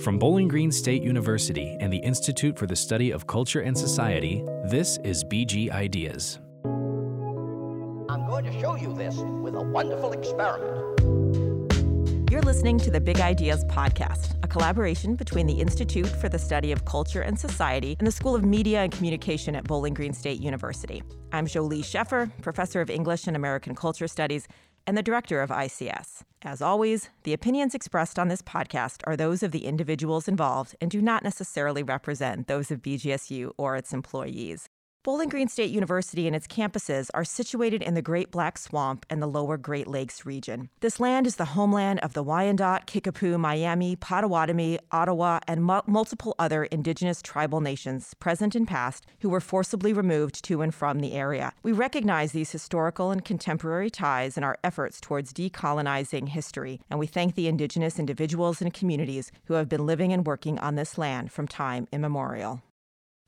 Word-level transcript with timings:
From 0.00 0.18
Bowling 0.18 0.48
Green 0.48 0.72
State 0.72 1.02
University 1.02 1.76
and 1.78 1.92
the 1.92 1.98
Institute 1.98 2.58
for 2.58 2.66
the 2.66 2.74
Study 2.74 3.12
of 3.12 3.26
Culture 3.26 3.60
and 3.60 3.76
Society, 3.76 4.42
this 4.64 4.98
is 5.04 5.22
BG 5.22 5.70
Ideas. 5.70 6.40
I'm 8.08 8.26
going 8.26 8.44
to 8.44 8.60
show 8.60 8.74
you 8.74 8.92
this 8.94 9.16
with 9.16 9.54
a 9.54 9.62
wonderful 9.62 10.12
experiment. 10.12 11.00
You're 12.32 12.42
listening 12.42 12.78
to 12.78 12.90
the 12.90 13.00
Big 13.00 13.20
Ideas 13.20 13.64
Podcast, 13.66 14.42
a 14.42 14.48
collaboration 14.48 15.14
between 15.14 15.46
the 15.46 15.60
Institute 15.60 16.08
for 16.08 16.28
the 16.28 16.38
Study 16.38 16.72
of 16.72 16.84
Culture 16.84 17.20
and 17.20 17.38
Society 17.38 17.94
and 17.98 18.06
the 18.06 18.12
School 18.12 18.34
of 18.34 18.44
Media 18.44 18.80
and 18.80 18.92
Communication 18.92 19.54
at 19.54 19.64
Bowling 19.64 19.94
Green 19.94 20.14
State 20.14 20.40
University. 20.40 21.02
I'm 21.32 21.46
Jolie 21.46 21.82
Sheffer, 21.82 22.32
professor 22.40 22.80
of 22.80 22.90
English 22.90 23.26
and 23.26 23.36
American 23.36 23.74
Culture 23.74 24.08
Studies 24.08 24.48
and 24.86 24.96
the 24.96 25.02
director 25.02 25.40
of 25.40 25.50
ICS. 25.50 26.22
As 26.42 26.60
always, 26.60 27.10
the 27.22 27.32
opinions 27.32 27.74
expressed 27.74 28.18
on 28.18 28.28
this 28.28 28.42
podcast 28.42 29.02
are 29.04 29.16
those 29.16 29.42
of 29.42 29.52
the 29.52 29.66
individuals 29.66 30.28
involved 30.28 30.74
and 30.80 30.90
do 30.90 31.00
not 31.00 31.22
necessarily 31.22 31.82
represent 31.82 32.46
those 32.48 32.70
of 32.70 32.82
BGSU 32.82 33.52
or 33.56 33.76
its 33.76 33.92
employees. 33.92 34.68
Bowling 35.04 35.30
Green 35.30 35.48
State 35.48 35.72
University 35.72 36.28
and 36.28 36.36
its 36.36 36.46
campuses 36.46 37.08
are 37.12 37.24
situated 37.24 37.82
in 37.82 37.94
the 37.94 38.02
Great 38.02 38.30
Black 38.30 38.56
Swamp 38.56 39.04
and 39.10 39.20
the 39.20 39.26
lower 39.26 39.56
Great 39.56 39.88
Lakes 39.88 40.24
region. 40.24 40.68
This 40.78 41.00
land 41.00 41.26
is 41.26 41.34
the 41.34 41.56
homeland 41.56 41.98
of 42.04 42.12
the 42.12 42.22
Wyandot, 42.22 42.86
Kickapoo, 42.86 43.36
Miami, 43.36 43.96
Potawatomi, 43.96 44.78
Ottawa, 44.92 45.40
and 45.48 45.64
mu- 45.64 45.80
multiple 45.88 46.36
other 46.38 46.62
indigenous 46.66 47.20
tribal 47.20 47.60
nations, 47.60 48.14
present 48.20 48.54
and 48.54 48.68
past, 48.68 49.04
who 49.22 49.28
were 49.28 49.40
forcibly 49.40 49.92
removed 49.92 50.44
to 50.44 50.62
and 50.62 50.72
from 50.72 51.00
the 51.00 51.14
area. 51.14 51.52
We 51.64 51.72
recognize 51.72 52.30
these 52.30 52.52
historical 52.52 53.10
and 53.10 53.24
contemporary 53.24 53.90
ties 53.90 54.38
in 54.38 54.44
our 54.44 54.56
efforts 54.62 55.00
towards 55.00 55.32
decolonizing 55.32 56.28
history, 56.28 56.80
and 56.88 57.00
we 57.00 57.08
thank 57.08 57.34
the 57.34 57.48
indigenous 57.48 57.98
individuals 57.98 58.62
and 58.62 58.72
communities 58.72 59.32
who 59.46 59.54
have 59.54 59.68
been 59.68 59.84
living 59.84 60.12
and 60.12 60.24
working 60.24 60.60
on 60.60 60.76
this 60.76 60.96
land 60.96 61.32
from 61.32 61.48
time 61.48 61.88
immemorial. 61.90 62.62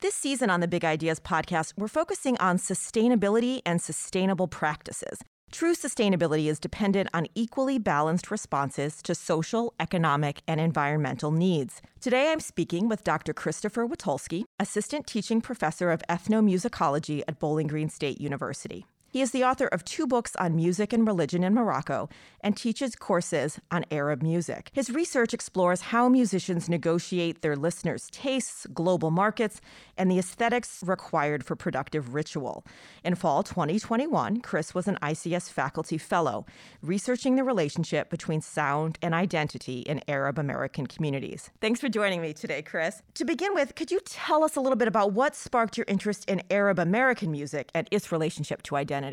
This 0.01 0.13
season 0.13 0.49
on 0.49 0.59
the 0.59 0.67
Big 0.67 0.83
Ideas 0.83 1.21
podcast, 1.21 1.73
we're 1.77 1.87
focusing 1.87 2.37
on 2.39 2.57
sustainability 2.57 3.61
and 3.65 3.81
sustainable 3.81 4.49
practices. 4.49 5.19
True 5.53 5.73
sustainability 5.73 6.47
is 6.47 6.59
dependent 6.59 7.07
on 7.13 7.27
equally 7.33 7.79
balanced 7.79 8.29
responses 8.29 9.01
to 9.03 9.15
social, 9.15 9.73
economic, 9.79 10.41
and 10.49 10.59
environmental 10.59 11.31
needs. 11.31 11.81
Today 12.01 12.29
I'm 12.33 12.41
speaking 12.41 12.89
with 12.89 13.05
Dr. 13.05 13.31
Christopher 13.31 13.87
Witulski, 13.87 14.43
Assistant 14.59 15.07
Teaching 15.07 15.39
Professor 15.39 15.91
of 15.91 16.01
Ethnomusicology 16.09 17.23
at 17.25 17.39
Bowling 17.39 17.67
Green 17.67 17.87
State 17.87 18.19
University. 18.19 18.85
He 19.15 19.21
is 19.21 19.31
the 19.31 19.45
author 19.45 19.67
of 19.67 19.85
two 19.85 20.07
books 20.07 20.35
on 20.35 20.57
music 20.57 20.91
and 20.91 21.07
religion 21.07 21.41
in 21.41 21.53
Morocco 21.53 22.09
and 22.41 22.57
teaches 22.57 22.97
courses 22.97 23.61
on 23.71 23.85
Arab 23.89 24.21
music. 24.21 24.71
His 24.73 24.89
research 24.89 25.33
explores 25.33 25.79
how 25.79 26.09
musicians 26.09 26.67
negotiate 26.67 27.41
their 27.41 27.55
listeners' 27.55 28.09
tastes, 28.11 28.67
global 28.73 29.11
markets, 29.11 29.61
and 29.97 30.11
the 30.11 30.19
aesthetics 30.19 30.83
required 30.85 31.45
for 31.45 31.55
productive 31.55 32.13
ritual. 32.13 32.65
In 33.05 33.15
fall 33.15 33.41
2021, 33.41 34.41
Chris 34.41 34.75
was 34.75 34.85
an 34.85 34.97
ICS 35.01 35.49
faculty 35.49 35.97
fellow, 35.97 36.45
researching 36.81 37.37
the 37.37 37.45
relationship 37.45 38.09
between 38.09 38.41
sound 38.41 38.99
and 39.01 39.13
identity 39.13 39.79
in 39.79 40.01
Arab 40.09 40.37
American 40.37 40.87
communities. 40.87 41.51
Thanks 41.61 41.79
for 41.79 41.87
joining 41.87 42.21
me 42.21 42.33
today, 42.33 42.61
Chris. 42.61 43.01
To 43.13 43.23
begin 43.23 43.53
with, 43.53 43.75
could 43.75 43.91
you 43.91 44.01
tell 44.03 44.43
us 44.43 44.57
a 44.57 44.59
little 44.59 44.75
bit 44.75 44.89
about 44.89 45.13
what 45.13 45.37
sparked 45.37 45.77
your 45.77 45.85
interest 45.87 46.29
in 46.29 46.43
Arab 46.51 46.79
American 46.79 47.31
music 47.31 47.71
and 47.73 47.87
its 47.91 48.11
relationship 48.11 48.61
to 48.63 48.75
identity? 48.75 49.04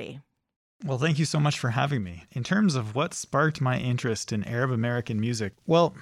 Well, 0.84 0.98
thank 0.98 1.18
you 1.18 1.24
so 1.24 1.38
much 1.38 1.58
for 1.58 1.70
having 1.70 2.02
me. 2.02 2.24
In 2.32 2.42
terms 2.42 2.74
of 2.74 2.94
what 2.94 3.14
sparked 3.14 3.60
my 3.60 3.78
interest 3.78 4.32
in 4.32 4.42
Arab 4.44 4.72
American 4.72 5.20
music, 5.20 5.52
well, 5.66 5.94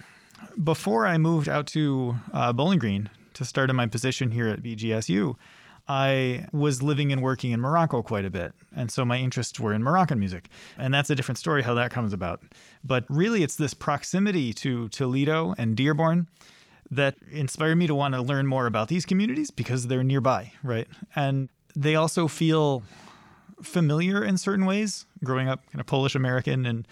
before 0.63 1.07
I 1.07 1.19
moved 1.19 1.49
out 1.49 1.67
to 1.69 2.17
uh, 2.33 2.53
Bowling 2.53 2.79
Green 2.79 3.11
to 3.35 3.45
start 3.45 3.69
in 3.69 3.77
my 3.77 3.87
position 3.87 4.31
here 4.31 4.49
at 4.49 4.63
BGSU, 4.63 5.37
I 5.87 6.47
was 6.53 6.83
living 6.83 7.13
and 7.13 7.21
working 7.21 7.51
in 7.51 7.61
Morocco 7.61 8.03
quite 8.03 8.25
a 8.25 8.31
bit. 8.31 8.53
And 8.75 8.91
so 8.91 9.05
my 9.05 9.19
interests 9.19 9.59
were 9.59 9.75
in 9.75 9.83
Moroccan 9.83 10.19
music. 10.19 10.49
And 10.79 10.95
that's 10.95 11.11
a 11.11 11.15
different 11.15 11.39
story 11.39 11.62
how 11.62 11.75
that 11.75 11.91
comes 11.91 12.12
about. 12.12 12.43
But 12.84 13.05
really, 13.09 13.43
it's 13.43 13.56
this 13.56 13.75
proximity 13.75 14.53
to 14.55 14.89
Toledo 14.91 15.55
and 15.59 15.77
Dearborn 15.77 16.29
that 16.91 17.17
inspired 17.31 17.77
me 17.77 17.87
to 17.87 17.95
want 17.95 18.15
to 18.15 18.23
learn 18.23 18.47
more 18.47 18.67
about 18.67 18.89
these 18.89 19.05
communities 19.05 19.50
because 19.50 19.89
they're 19.89 20.05
nearby, 20.05 20.53
right? 20.62 20.89
And 21.15 21.49
they 21.77 21.97
also 21.97 22.29
feel 22.29 22.83
familiar 23.62 24.25
in 24.25 24.37
certain 24.37 24.66
ways. 24.66 25.06
Growing 25.25 25.48
up 25.48 25.66
kind 25.71 25.81
of 25.81 25.87
Polish 25.87 26.15
American 26.15 26.66
and 26.66 26.87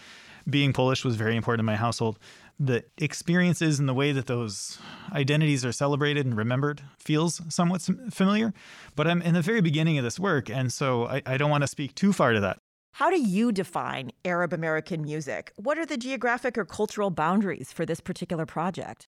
being 0.48 0.72
Polish 0.72 1.04
was 1.04 1.16
very 1.16 1.36
important 1.36 1.60
in 1.60 1.66
my 1.66 1.76
household. 1.76 2.18
The 2.58 2.84
experiences 2.98 3.78
and 3.78 3.88
the 3.88 3.94
way 3.94 4.12
that 4.12 4.26
those 4.26 4.78
identities 5.12 5.64
are 5.64 5.72
celebrated 5.72 6.26
and 6.26 6.36
remembered 6.36 6.82
feels 6.98 7.40
somewhat 7.48 7.82
familiar. 8.10 8.52
But 8.96 9.06
I'm 9.06 9.22
in 9.22 9.34
the 9.34 9.42
very 9.42 9.60
beginning 9.60 9.98
of 9.98 10.04
this 10.04 10.18
work, 10.18 10.50
and 10.50 10.72
so 10.72 11.06
I, 11.06 11.22
I 11.24 11.36
don't 11.36 11.50
want 11.50 11.62
to 11.62 11.68
speak 11.68 11.94
too 11.94 12.12
far 12.12 12.32
to 12.32 12.40
that. 12.40 12.58
How 12.94 13.10
do 13.10 13.20
you 13.20 13.52
define 13.52 14.10
Arab 14.24 14.52
American 14.52 15.02
music? 15.02 15.52
What 15.56 15.78
are 15.78 15.86
the 15.86 15.96
geographic 15.96 16.58
or 16.58 16.64
cultural 16.64 17.10
boundaries 17.10 17.72
for 17.72 17.86
this 17.86 18.00
particular 18.00 18.44
project? 18.44 19.06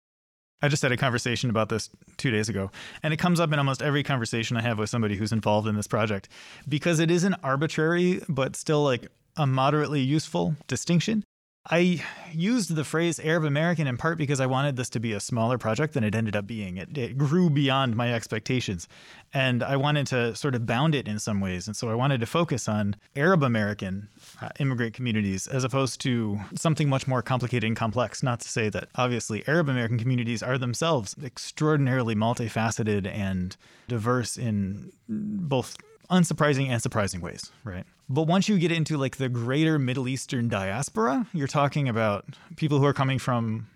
I 0.63 0.69
just 0.69 0.83
had 0.83 0.93
a 0.93 0.97
conversation 0.97 1.49
about 1.49 1.69
this 1.71 1.89
two 2.19 2.31
days 2.31 2.49
ago, 2.49 2.71
and 3.03 3.15
it 3.15 3.17
comes 3.19 3.41
up 3.41 3.53
in 3.53 3.59
almost 3.59 3.83
every 3.83 4.03
conversation 4.03 4.57
I 4.57 4.63
have 4.63 4.79
with 4.79 4.91
somebody 4.91 5.17
who's 5.17 5.33
involved 5.33 5.67
in 5.67 5.75
this 5.75 5.87
project 5.87 6.29
because 6.69 7.01
it 7.01 7.11
is 7.11 7.25
an 7.25 7.37
arbitrary 7.43 8.21
but 8.29 8.57
still 8.57 8.85
like 8.85 9.09
a 9.37 9.47
moderately 9.47 10.01
useful 10.01 10.57
distinction. 10.67 11.25
I 11.69 12.03
used 12.33 12.75
the 12.75 12.85
phrase 12.85 13.21
Arab 13.21 13.45
American 13.45 13.87
in 13.87 13.99
part 13.99 14.17
because 14.17 14.41
I 14.41 14.47
wanted 14.47 14.77
this 14.77 14.89
to 14.91 15.01
be 15.01 15.13
a 15.13 15.21
smaller 15.21 15.59
project 15.59 15.93
than 15.93 16.05
it 16.05 16.15
ended 16.15 16.35
up 16.35 16.47
being. 16.47 16.79
It, 16.79 16.97
it, 16.97 17.19
grew 17.19 17.51
beyond 17.51 17.97
my 17.97 18.15
expectations. 18.15 18.89
And 19.35 19.63
I 19.63 19.77
wanted 19.77 20.07
to 20.09 20.35
sort 20.35 20.55
of 20.55 20.65
bound 20.65 20.95
it 20.95 21.07
in 21.07 21.19
some 21.19 21.39
ways. 21.39 21.67
And 21.67 21.77
so 21.77 21.91
I 21.91 21.95
wanted 21.95 22.21
to 22.21 22.27
focus 22.27 22.67
on 22.67 22.97
Arab 23.15 23.43
American 23.43 24.09
uh, 24.41 24.49
immigrant 24.59 24.95
communities 24.95 25.47
as 25.47 25.63
opposed 25.63 26.01
to 26.03 26.41
something 26.55 26.89
much 26.89 27.07
more 27.07 27.21
complicated 27.21 27.67
and 27.67 27.77
complex. 27.77 28.23
Not 28.23 28.41
to 28.41 28.49
say 28.49 28.71
that 28.71 28.89
obviously 28.95 29.47
Arab 29.47 29.69
American 29.69 29.99
communities 29.99 30.43
are 30.43 30.57
themselves 30.57 31.15
extraordinarily 31.23 32.15
multifaceted 32.15 33.07
and 33.07 33.55
diverse 33.87 34.39
in 34.39 34.93
both 35.09 35.77
unsurprising 36.11 36.69
and 36.69 36.83
surprising 36.83 37.21
ways, 37.21 37.53
right? 37.65 37.85
But 38.13 38.25
once 38.25 38.49
you 38.49 38.59
get 38.59 38.73
into 38.73 38.99
like 38.99 39.19
the 39.19 39.29
greater 39.29 39.79
Middle 39.79 40.09
Eastern 40.09 40.49
diaspora, 40.49 41.29
you're 41.33 41.47
talking 41.47 41.89
about 41.89 42.25
people 42.57 42.81
who 42.81 42.85
are 42.85 42.93
coming 42.93 43.21
from 43.21 43.69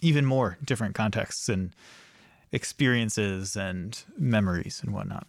even 0.00 0.24
more 0.24 0.56
different 0.64 0.94
contexts 0.94 1.48
and 1.48 1.74
experiences 2.52 3.56
and 3.56 4.04
memories 4.16 4.80
and 4.84 4.94
whatnot. 4.94 5.26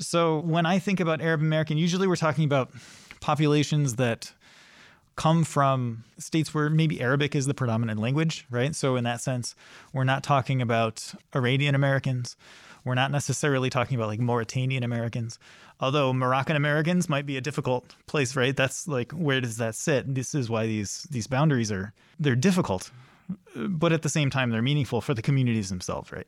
So 0.00 0.40
when 0.40 0.66
I 0.66 0.80
think 0.80 0.98
about 0.98 1.20
Arab 1.20 1.40
American, 1.40 1.78
usually 1.78 2.08
we're 2.08 2.16
talking 2.16 2.44
about 2.44 2.72
populations 3.20 3.94
that 3.94 4.32
come 5.14 5.44
from 5.44 6.02
states 6.18 6.52
where 6.52 6.68
maybe 6.68 7.00
Arabic 7.00 7.36
is 7.36 7.46
the 7.46 7.54
predominant 7.54 8.00
language, 8.00 8.44
right? 8.50 8.74
So 8.74 8.96
in 8.96 9.04
that 9.04 9.20
sense, 9.20 9.54
we're 9.92 10.02
not 10.02 10.24
talking 10.24 10.60
about 10.60 11.14
Iranian 11.32 11.76
Americans. 11.76 12.36
We're 12.84 12.94
not 12.94 13.10
necessarily 13.10 13.70
talking 13.70 13.96
about 13.96 14.08
like 14.08 14.20
Mauritanian 14.20 14.82
Americans 14.82 15.38
although 15.80 16.12
Moroccan 16.12 16.56
Americans 16.56 17.08
might 17.08 17.26
be 17.26 17.36
a 17.36 17.40
difficult 17.40 17.94
place, 18.06 18.36
right? 18.36 18.56
That's 18.56 18.86
like 18.88 19.12
where 19.12 19.40
does 19.40 19.56
that 19.58 19.74
sit? 19.74 20.14
This 20.14 20.34
is 20.34 20.48
why 20.48 20.66
these 20.66 21.06
these 21.10 21.26
boundaries 21.26 21.70
are 21.72 21.92
they're 22.18 22.36
difficult, 22.36 22.90
but 23.56 23.92
at 23.92 24.02
the 24.02 24.08
same 24.08 24.30
time 24.30 24.50
they're 24.50 24.62
meaningful 24.62 25.00
for 25.00 25.14
the 25.14 25.22
communities 25.22 25.68
themselves, 25.68 26.12
right? 26.12 26.26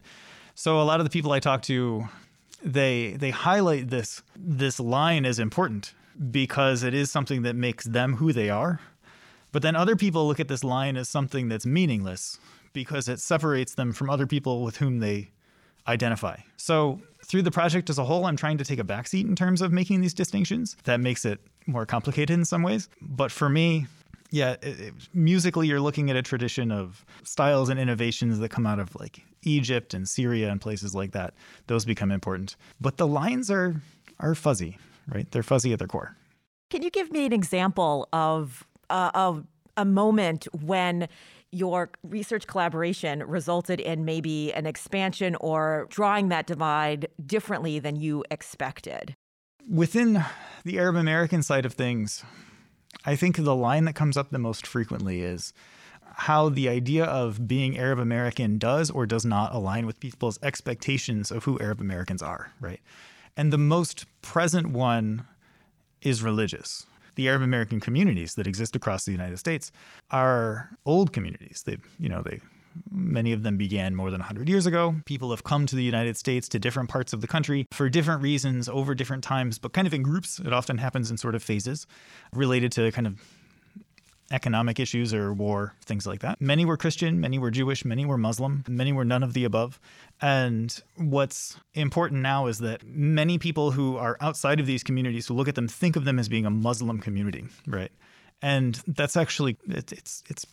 So 0.55 0.81
a 0.81 0.85
lot 0.85 1.01
of 1.01 1.05
the 1.05 1.11
people 1.11 1.33
I 1.33 1.41
talk 1.41 1.63
to, 1.63 2.09
they 2.63 3.17
they 3.19 3.31
highlight 3.31 3.91
this 3.91 4.23
this 4.37 4.81
line 4.81 5.25
as 5.25 5.39
important 5.39 5.95
because 6.31 6.83
it 6.83 6.95
is 6.95 7.11
something 7.11 7.43
that 7.43 7.57
makes 7.57 7.85
them 7.85 8.17
who 8.17 8.33
they 8.33 8.51
are. 8.51 8.81
But 9.53 9.63
then 9.63 9.77
other 9.77 9.97
people 9.97 10.27
look 10.27 10.41
at 10.41 10.49
this 10.49 10.65
line 10.65 10.97
as 10.97 11.09
something 11.09 11.49
that's 11.49 11.65
meaningless 11.65 12.39
because 12.73 13.09
it 13.09 13.21
separates 13.21 13.75
them 13.75 13.93
from 13.93 14.11
other 14.11 14.27
people 14.27 14.63
with 14.63 14.79
whom 14.79 14.99
they 14.99 15.31
identify. 15.89 16.37
So 16.57 17.01
through 17.25 17.43
the 17.43 17.51
project 17.51 17.91
as 17.91 17.99
a 17.99 18.05
whole, 18.05 18.27
I'm 18.27 18.37
trying 18.37 18.59
to 18.59 18.65
take 18.65 18.79
a 18.79 18.85
backseat 18.85 19.25
in 19.25 19.37
terms 19.37 19.63
of 19.63 19.73
making 19.73 20.01
these 20.01 20.15
distinctions. 20.15 20.77
That 20.85 21.01
makes 21.01 21.25
it 21.25 21.41
more 21.67 21.87
complicated 21.87 22.35
in 22.35 22.45
some 22.45 22.63
ways. 22.63 22.89
But 23.01 23.33
for 23.33 23.49
me, 23.49 23.87
yeah, 24.31 24.53
it, 24.63 24.81
it, 24.81 24.95
musically, 25.15 25.67
you're 25.67 25.81
looking 25.81 26.11
at 26.11 26.17
a 26.17 26.23
tradition 26.23 26.71
of 26.71 27.05
styles 27.23 27.69
and 27.69 27.79
innovations 27.79 28.39
that 28.39 28.51
come 28.51 28.67
out 28.67 28.79
of 28.79 28.95
like 28.97 29.23
Egypt 29.43 29.95
and 29.95 30.09
Syria 30.09 30.51
and 30.51 30.61
places 30.61 30.95
like 30.95 31.13
that. 31.13 31.35
Those 31.67 31.85
become 31.85 32.11
important. 32.11 32.57
But 32.81 32.97
the 32.97 33.07
lines 33.07 33.51
are 33.51 33.81
are 34.21 34.35
fuzzy, 34.35 34.79
right? 35.09 35.31
They're 35.31 35.43
fuzzy 35.43 35.73
at 35.73 35.79
their 35.79 35.89
core. 35.89 36.17
Can 36.71 36.83
you 36.83 36.91
give 36.91 37.11
me 37.13 37.27
an 37.27 37.33
example 37.33 38.09
of 38.13 38.67
uh, 38.91 39.11
of 39.15 39.47
a 39.77 39.85
moment 39.85 40.49
when 40.53 41.09
your 41.53 41.91
research 42.03 42.47
collaboration 42.47 43.23
resulted 43.25 43.81
in 43.81 44.05
maybe 44.05 44.53
an 44.53 44.67
expansion 44.67 45.37
or 45.37 45.87
drawing 45.91 46.29
that 46.29 46.47
divide 46.47 47.09
differently 47.25 47.79
than 47.79 47.97
you 47.97 48.25
expected? 48.31 49.15
Within 49.69 50.25
the 50.65 50.79
Arab 50.79 50.97
American 50.97 51.43
side 51.43 51.65
of 51.65 51.75
things, 51.75 52.25
I 53.05 53.17
think 53.17 53.37
the 53.37 53.55
line 53.55 53.85
that 53.85 53.95
comes 53.95 54.17
up 54.17 54.31
the 54.31 54.39
most 54.39 54.67
frequently 54.67 55.21
is 55.23 55.53
how 56.19 56.49
the 56.49 56.69
idea 56.69 57.05
of 57.05 57.47
being 57.47 57.79
Arab 57.79 57.99
American 57.99 58.59
does 58.59 58.91
or 58.91 59.05
does 59.07 59.25
not 59.25 59.55
align 59.55 59.85
with 59.85 60.01
people's 60.01 60.39
expectations 60.43 61.31
of 61.31 61.45
who 61.45 61.61
Arab 61.61 61.81
Americans 61.81 62.23
are, 62.23 62.53
right? 62.59 62.81
And 63.37 63.53
the 63.53 63.59
most 63.59 64.07
present 64.23 64.71
one 64.71 65.27
is 66.01 66.23
religious. 66.23 66.87
The 67.17 67.29
Arab 67.29 67.43
American 67.43 67.81
communities 67.81 68.35
that 68.37 68.47
exist 68.47 68.77
across 68.77 69.05
the 69.05 69.13
United 69.13 69.39
States 69.39 69.73
are 70.11 70.71
old 70.85 71.13
communities. 71.13 71.65
They, 71.67 71.79
you 71.99 72.09
know, 72.09 72.23
they 72.23 72.41
Many 72.91 73.33
of 73.33 73.43
them 73.43 73.57
began 73.57 73.95
more 73.95 74.11
than 74.11 74.21
100 74.21 74.49
years 74.49 74.67
ago. 74.67 74.97
People 75.05 75.31
have 75.31 75.45
come 75.45 75.67
to 75.67 75.77
the 75.77 75.83
United 75.83 76.17
States 76.17 76.49
to 76.51 76.59
different 76.59 76.89
parts 76.89 77.13
of 77.13 77.21
the 77.21 77.27
country 77.27 77.67
for 77.73 77.89
different 77.89 78.23
reasons 78.23 78.69
over 78.69 78.95
different 78.95 79.25
times, 79.25 79.59
but 79.59 79.73
kind 79.73 79.87
of 79.87 79.95
in 79.95 80.03
groups. 80.03 80.39
It 80.39 80.53
often 80.53 80.79
happens 80.79 81.11
in 81.11 81.17
sort 81.17 81.35
of 81.35 81.43
phases 81.43 81.87
related 82.33 82.73
to 82.73 82.91
kind 82.93 83.07
of 83.07 83.21
economic 84.31 84.81
issues 84.81 85.15
or 85.15 85.33
war, 85.33 85.75
things 85.85 86.07
like 86.07 86.21
that. 86.21 86.41
Many 86.41 86.65
were 86.65 86.77
Christian, 86.77 87.21
many 87.21 87.39
were 87.39 87.51
Jewish, 87.51 87.85
many 87.85 88.05
were 88.05 88.19
Muslim, 88.19 88.65
many 88.69 88.93
were 88.93 89.05
none 89.05 89.23
of 89.23 89.35
the 89.35 89.45
above. 89.45 89.79
And 90.21 90.77
what's 90.97 91.59
important 91.75 92.23
now 92.23 92.47
is 92.47 92.59
that 92.59 92.85
many 92.85 93.39
people 93.39 93.71
who 93.71 93.97
are 93.97 94.17
outside 94.21 94.61
of 94.61 94.67
these 94.67 94.83
communities 94.83 95.27
who 95.27 95.35
look 95.35 95.49
at 95.49 95.55
them 95.55 95.69
think 95.69 95.97
of 95.97 96.05
them 96.05 96.19
as 96.19 96.29
being 96.29 96.47
a 96.47 96.51
Muslim 96.51 96.99
community, 96.99 97.47
right? 97.67 97.93
And 98.43 98.75
that's 98.87 99.17
actually 99.17 99.57
it, 99.69 99.93
it's 99.93 100.23
it's 100.29 100.47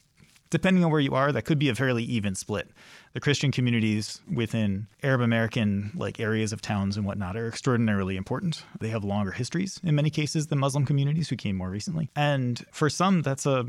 depending 0.53 0.85
on 0.85 0.91
where 0.91 0.99
you 0.99 1.15
are, 1.15 1.31
that 1.31 1.45
could 1.45 1.57
be 1.57 1.67
a 1.67 1.73
fairly 1.73 2.03
even 2.03 2.35
split. 2.35 2.69
The 3.13 3.19
Christian 3.19 3.51
communities 3.51 4.21
within 4.31 4.85
Arab 5.01 5.21
American 5.21 5.91
like 5.95 6.19
areas 6.19 6.53
of 6.53 6.61
towns 6.61 6.95
and 6.95 7.07
whatnot 7.07 7.35
are 7.35 7.47
extraordinarily 7.47 8.15
important. 8.17 8.63
They 8.79 8.89
have 8.89 9.03
longer 9.03 9.31
histories 9.31 9.79
in 9.83 9.95
many 9.95 10.11
cases 10.11 10.47
than 10.47 10.59
Muslim 10.59 10.85
communities 10.85 11.29
who 11.29 11.35
came 11.35 11.55
more 11.55 11.71
recently. 11.71 12.11
And 12.15 12.63
for 12.71 12.87
some, 12.87 13.23
that's 13.23 13.47
a 13.47 13.65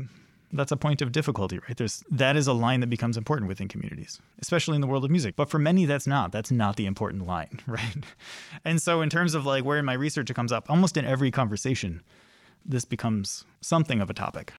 that's 0.53 0.71
a 0.71 0.77
point 0.77 1.01
of 1.01 1.11
difficulty, 1.11 1.57
right? 1.57 1.75
There's 1.75 2.03
that 2.11 2.35
is 2.35 2.45
a 2.45 2.53
line 2.53 2.81
that 2.81 2.87
becomes 2.87 3.17
important 3.17 3.47
within 3.47 3.67
communities, 3.67 4.21
especially 4.39 4.75
in 4.75 4.81
the 4.81 4.87
world 4.87 5.03
of 5.03 5.09
music. 5.09 5.35
But 5.35 5.49
for 5.49 5.57
many, 5.57 5.85
that's 5.85 6.05
not. 6.05 6.31
That's 6.31 6.51
not 6.51 6.75
the 6.75 6.85
important 6.85 7.25
line, 7.25 7.61
right? 7.67 8.05
And 8.63 8.79
so, 8.79 9.01
in 9.01 9.09
terms 9.09 9.33
of 9.33 9.47
like 9.47 9.65
where 9.65 9.79
in 9.79 9.85
my 9.85 9.93
research 9.93 10.29
it 10.29 10.35
comes 10.35 10.51
up, 10.51 10.69
almost 10.69 10.97
in 10.97 11.03
every 11.03 11.31
conversation, 11.31 12.03
this 12.63 12.85
becomes 12.85 13.43
something 13.59 14.01
of 14.01 14.11
a 14.11 14.13
topic. 14.13 14.53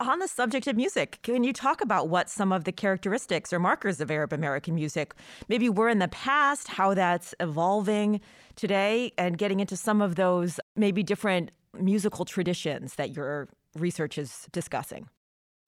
On 0.00 0.18
the 0.18 0.28
subject 0.28 0.66
of 0.66 0.76
music, 0.76 1.18
can 1.22 1.44
you 1.44 1.52
talk 1.52 1.82
about 1.82 2.08
what 2.08 2.30
some 2.30 2.52
of 2.52 2.64
the 2.64 2.72
characteristics 2.72 3.52
or 3.52 3.58
markers 3.58 4.00
of 4.00 4.10
Arab 4.10 4.32
American 4.32 4.74
music 4.74 5.14
maybe 5.46 5.68
were 5.68 5.90
in 5.90 5.98
the 5.98 6.08
past, 6.08 6.68
how 6.68 6.94
that's 6.94 7.34
evolving 7.38 8.22
today, 8.56 9.12
and 9.18 9.36
getting 9.36 9.60
into 9.60 9.76
some 9.76 10.00
of 10.00 10.14
those 10.14 10.58
maybe 10.74 11.02
different 11.02 11.50
musical 11.78 12.24
traditions 12.24 12.94
that 12.94 13.14
your 13.14 13.50
research 13.74 14.16
is 14.16 14.48
discussing? 14.52 15.06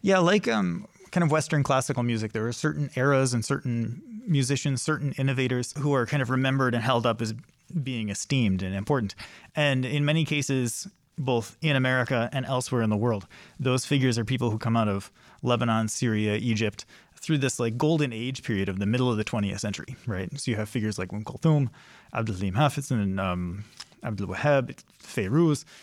Yeah, 0.01 0.19
like 0.19 0.49
um, 0.49 0.87
kind 1.11 1.23
of 1.23 1.31
Western 1.31 1.63
classical 1.63 2.03
music, 2.03 2.33
there 2.33 2.47
are 2.47 2.53
certain 2.53 2.89
eras 2.97 3.35
and 3.35 3.45
certain 3.45 4.01
musicians, 4.27 4.81
certain 4.81 5.13
innovators 5.19 5.75
who 5.77 5.93
are 5.93 6.07
kind 6.07 6.23
of 6.23 6.31
remembered 6.31 6.75
and 6.75 6.83
held 6.83 7.05
up 7.05 7.21
as 7.21 7.35
being 7.83 8.09
esteemed 8.09 8.63
and 8.63 8.75
important. 8.75 9.15
And 9.55 9.85
in 9.85 10.07
many 10.07 10.25
cases, 10.25 10.89
both 11.19 11.57
in 11.61 11.77
America 11.77 12.29
and 12.33 12.47
elsewhere 12.47 12.83
in 12.83 12.91
the 12.91 12.97
world. 12.97 13.27
Those 13.61 13.85
figures 13.85 14.19
are 14.19 14.25
people 14.25 14.51
who 14.51 14.59
come 14.59 14.77
out 14.77 14.89
of 14.89 15.11
Lebanon, 15.43 15.89
Syria, 15.89 16.37
Egypt 16.37 16.85
through 17.17 17.39
this 17.39 17.61
like 17.61 17.79
golden 17.79 18.13
age 18.13 18.43
period 18.43 18.69
of 18.69 18.79
the 18.79 18.87
middle 18.87 19.11
of 19.11 19.17
the 19.17 19.25
20th 19.25 19.61
century, 19.61 19.97
right? 20.07 20.29
So 20.39 20.51
you 20.51 20.57
have 20.57 20.69
figures 20.69 20.99
like 20.99 21.13
Umm 21.13 21.25
Kulthum, 21.25 21.69
Abdul 22.13 22.53
Hafiz, 22.53 22.91
and 22.91 23.21
um, 23.21 23.65
Abdul 24.03 24.29
Wahab. 24.29 24.77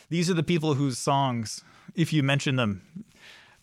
These 0.10 0.30
are 0.30 0.34
the 0.34 0.44
people 0.44 0.74
whose 0.74 0.98
songs, 0.98 1.64
if 1.96 2.12
you 2.12 2.24
mention 2.24 2.58
them, 2.58 2.82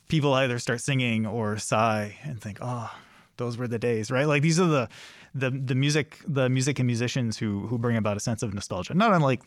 people 0.08 0.32
either 0.34 0.58
start 0.58 0.80
singing 0.80 1.26
or 1.26 1.58
sigh 1.58 2.16
and 2.24 2.40
think, 2.40 2.58
"Oh, 2.60 2.90
those 3.36 3.58
were 3.58 3.68
the 3.68 3.78
days," 3.78 4.10
right? 4.10 4.26
Like 4.26 4.42
these 4.42 4.58
are 4.58 4.66
the 4.66 4.88
the 5.34 5.50
the 5.50 5.74
music 5.74 6.18
the 6.26 6.48
music 6.48 6.78
and 6.78 6.86
musicians 6.86 7.36
who 7.36 7.66
who 7.66 7.76
bring 7.78 7.96
about 7.96 8.16
a 8.16 8.20
sense 8.20 8.42
of 8.42 8.54
nostalgia. 8.54 8.94
Not 8.94 9.12
unlike 9.12 9.42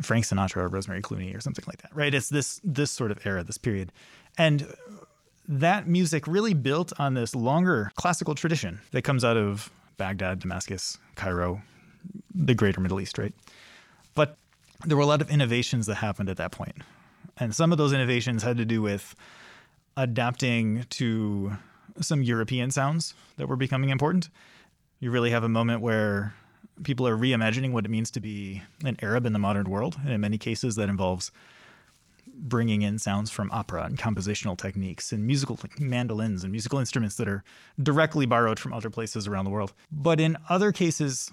Frank 0.00 0.24
Sinatra 0.24 0.58
or 0.58 0.68
Rosemary 0.68 1.02
Clooney 1.02 1.36
or 1.36 1.40
something 1.40 1.64
like 1.66 1.82
that, 1.82 1.94
right? 1.94 2.14
It's 2.14 2.28
this 2.28 2.60
this 2.64 2.90
sort 2.90 3.10
of 3.10 3.24
era, 3.26 3.42
this 3.42 3.58
period, 3.58 3.92
and 4.38 4.66
that 5.48 5.88
music 5.88 6.26
really 6.26 6.54
built 6.54 6.92
on 6.98 7.14
this 7.14 7.34
longer 7.34 7.90
classical 7.96 8.34
tradition 8.34 8.80
that 8.92 9.02
comes 9.02 9.24
out 9.24 9.36
of 9.36 9.70
Baghdad, 9.96 10.38
Damascus, 10.38 10.96
Cairo, 11.16 11.60
the 12.34 12.54
greater 12.54 12.80
Middle 12.80 13.00
East, 13.00 13.18
right? 13.18 13.34
But 14.14 14.36
there 14.84 14.96
were 14.96 15.02
a 15.02 15.06
lot 15.06 15.20
of 15.20 15.30
innovations 15.30 15.86
that 15.86 15.96
happened 15.96 16.28
at 16.28 16.36
that 16.38 16.52
point. 16.52 16.76
And 17.36 17.54
some 17.54 17.72
of 17.72 17.78
those 17.78 17.92
innovations 17.92 18.42
had 18.42 18.56
to 18.58 18.64
do 18.64 18.80
with 18.80 19.14
adapting 19.96 20.84
to 20.90 21.52
some 22.00 22.22
European 22.22 22.70
sounds 22.70 23.14
that 23.36 23.48
were 23.48 23.56
becoming 23.56 23.90
important. 23.90 24.28
You 25.00 25.10
really 25.10 25.30
have 25.30 25.44
a 25.44 25.48
moment 25.48 25.80
where 25.80 26.34
people 26.82 27.06
are 27.06 27.16
reimagining 27.16 27.72
what 27.72 27.84
it 27.84 27.90
means 27.90 28.10
to 28.12 28.20
be 28.20 28.62
an 28.84 28.96
Arab 29.02 29.26
in 29.26 29.32
the 29.32 29.38
modern 29.38 29.68
world. 29.68 29.96
And 30.02 30.12
in 30.12 30.20
many 30.20 30.38
cases, 30.38 30.76
that 30.76 30.88
involves 30.88 31.30
bringing 32.42 32.82
in 32.82 32.98
sounds 32.98 33.30
from 33.30 33.50
opera 33.50 33.84
and 33.84 33.98
compositional 33.98 34.56
techniques 34.56 35.12
and 35.12 35.26
musical 35.26 35.58
like 35.62 35.78
mandolins 35.78 36.42
and 36.42 36.50
musical 36.50 36.78
instruments 36.78 37.16
that 37.16 37.28
are 37.28 37.44
directly 37.82 38.24
borrowed 38.24 38.58
from 38.58 38.72
other 38.72 38.88
places 38.88 39.26
around 39.26 39.44
the 39.44 39.50
world. 39.50 39.72
But 39.92 40.20
in 40.20 40.38
other 40.48 40.72
cases, 40.72 41.30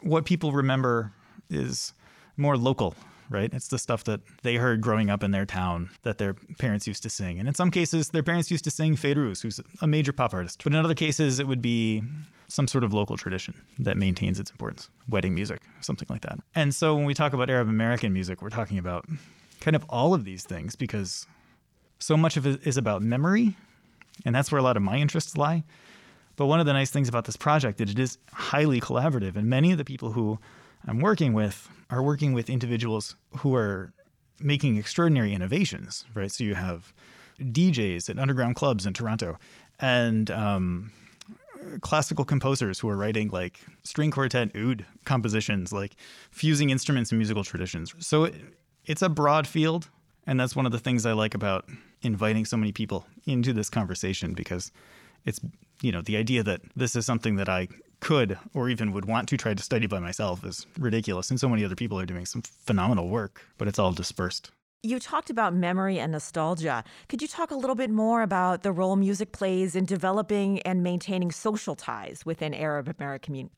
what 0.00 0.24
people 0.24 0.52
remember 0.52 1.12
is 1.48 1.92
more 2.36 2.56
local 2.56 2.94
right? 3.30 3.52
It's 3.52 3.68
the 3.68 3.78
stuff 3.78 4.04
that 4.04 4.20
they 4.42 4.56
heard 4.56 4.80
growing 4.80 5.10
up 5.10 5.22
in 5.22 5.30
their 5.30 5.46
town 5.46 5.90
that 6.02 6.18
their 6.18 6.34
parents 6.58 6.86
used 6.86 7.02
to 7.02 7.10
sing. 7.10 7.38
And 7.38 7.48
in 7.48 7.54
some 7.54 7.70
cases, 7.70 8.10
their 8.10 8.22
parents 8.22 8.50
used 8.50 8.64
to 8.64 8.70
sing 8.70 8.96
Fairuz, 8.96 9.42
who's 9.42 9.60
a 9.80 9.86
major 9.86 10.12
pop 10.12 10.34
artist. 10.34 10.62
But 10.62 10.72
in 10.72 10.84
other 10.84 10.94
cases, 10.94 11.38
it 11.38 11.46
would 11.46 11.62
be 11.62 12.02
some 12.56 12.66
sort 12.66 12.82
of 12.82 12.94
local 12.94 13.18
tradition 13.18 13.54
that 13.78 13.98
maintains 13.98 14.40
its 14.40 14.50
importance, 14.50 14.88
wedding 15.10 15.34
music, 15.34 15.60
something 15.82 16.06
like 16.08 16.22
that. 16.22 16.38
And 16.54 16.74
so 16.74 16.96
when 16.96 17.04
we 17.04 17.12
talk 17.12 17.34
about 17.34 17.50
Arab 17.50 17.68
American 17.68 18.14
music, 18.14 18.40
we're 18.40 18.48
talking 18.48 18.78
about 18.78 19.04
kind 19.60 19.76
of 19.76 19.84
all 19.90 20.14
of 20.14 20.24
these 20.24 20.42
things 20.42 20.74
because 20.74 21.26
so 21.98 22.16
much 22.16 22.38
of 22.38 22.46
it 22.46 22.66
is 22.66 22.78
about 22.78 23.02
memory. 23.02 23.54
And 24.24 24.34
that's 24.34 24.50
where 24.50 24.58
a 24.58 24.62
lot 24.62 24.78
of 24.78 24.82
my 24.82 24.96
interests 24.96 25.36
lie. 25.36 25.64
But 26.36 26.46
one 26.46 26.58
of 26.58 26.64
the 26.64 26.72
nice 26.72 26.90
things 26.90 27.10
about 27.10 27.26
this 27.26 27.36
project 27.36 27.78
is 27.82 27.90
it 27.90 27.98
is 27.98 28.16
highly 28.32 28.80
collaborative, 28.80 29.36
and 29.36 29.48
many 29.48 29.70
of 29.72 29.76
the 29.76 29.84
people 29.84 30.12
who 30.12 30.38
I'm 30.86 31.00
working 31.00 31.34
with 31.34 31.68
are 31.90 32.02
working 32.02 32.32
with 32.32 32.48
individuals 32.48 33.16
who 33.38 33.54
are 33.54 33.92
making 34.40 34.78
extraordinary 34.78 35.34
innovations, 35.34 36.06
right? 36.14 36.32
So 36.32 36.42
you 36.44 36.54
have 36.54 36.94
DJs 37.38 38.08
at 38.08 38.18
underground 38.18 38.56
clubs 38.56 38.86
in 38.86 38.94
Toronto 38.94 39.38
and 39.78 40.30
um, 40.30 40.92
classical 41.80 42.24
composers 42.24 42.78
who 42.78 42.88
are 42.88 42.96
writing 42.96 43.28
like 43.28 43.60
string 43.82 44.10
quartet 44.10 44.54
oud 44.56 44.84
compositions, 45.04 45.72
like 45.72 45.96
fusing 46.30 46.70
instruments 46.70 47.10
and 47.10 47.18
musical 47.18 47.44
traditions. 47.44 47.94
So 47.98 48.24
it, 48.24 48.34
it's 48.84 49.02
a 49.02 49.08
broad 49.08 49.46
field. 49.46 49.88
And 50.26 50.40
that's 50.40 50.56
one 50.56 50.66
of 50.66 50.72
the 50.72 50.78
things 50.78 51.06
I 51.06 51.12
like 51.12 51.34
about 51.34 51.68
inviting 52.02 52.44
so 52.44 52.56
many 52.56 52.72
people 52.72 53.06
into 53.26 53.52
this 53.52 53.70
conversation 53.70 54.34
because 54.34 54.72
it's, 55.24 55.40
you 55.82 55.92
know, 55.92 56.02
the 56.02 56.16
idea 56.16 56.42
that 56.42 56.60
this 56.74 56.96
is 56.96 57.06
something 57.06 57.36
that 57.36 57.48
I 57.48 57.68
could 58.00 58.38
or 58.52 58.68
even 58.68 58.92
would 58.92 59.04
want 59.04 59.28
to 59.28 59.36
try 59.36 59.54
to 59.54 59.62
study 59.62 59.86
by 59.86 59.98
myself 59.98 60.44
is 60.44 60.66
ridiculous. 60.78 61.30
And 61.30 61.40
so 61.40 61.48
many 61.48 61.64
other 61.64 61.76
people 61.76 61.98
are 61.98 62.06
doing 62.06 62.26
some 62.26 62.42
phenomenal 62.42 63.08
work, 63.08 63.42
but 63.58 63.68
it's 63.68 63.78
all 63.78 63.92
dispersed. 63.92 64.50
You 64.82 65.00
talked 65.00 65.30
about 65.30 65.54
memory 65.54 65.98
and 65.98 66.12
nostalgia. 66.12 66.84
Could 67.08 67.20
you 67.20 67.26
talk 67.26 67.50
a 67.50 67.56
little 67.56 67.74
bit 67.74 67.90
more 67.90 68.22
about 68.22 68.62
the 68.62 68.70
role 68.70 68.94
music 68.94 69.32
plays 69.32 69.74
in 69.74 69.84
developing 69.84 70.60
and 70.62 70.82
maintaining 70.82 71.32
social 71.32 71.74
ties 71.74 72.24
within 72.24 72.54
Arab 72.54 72.94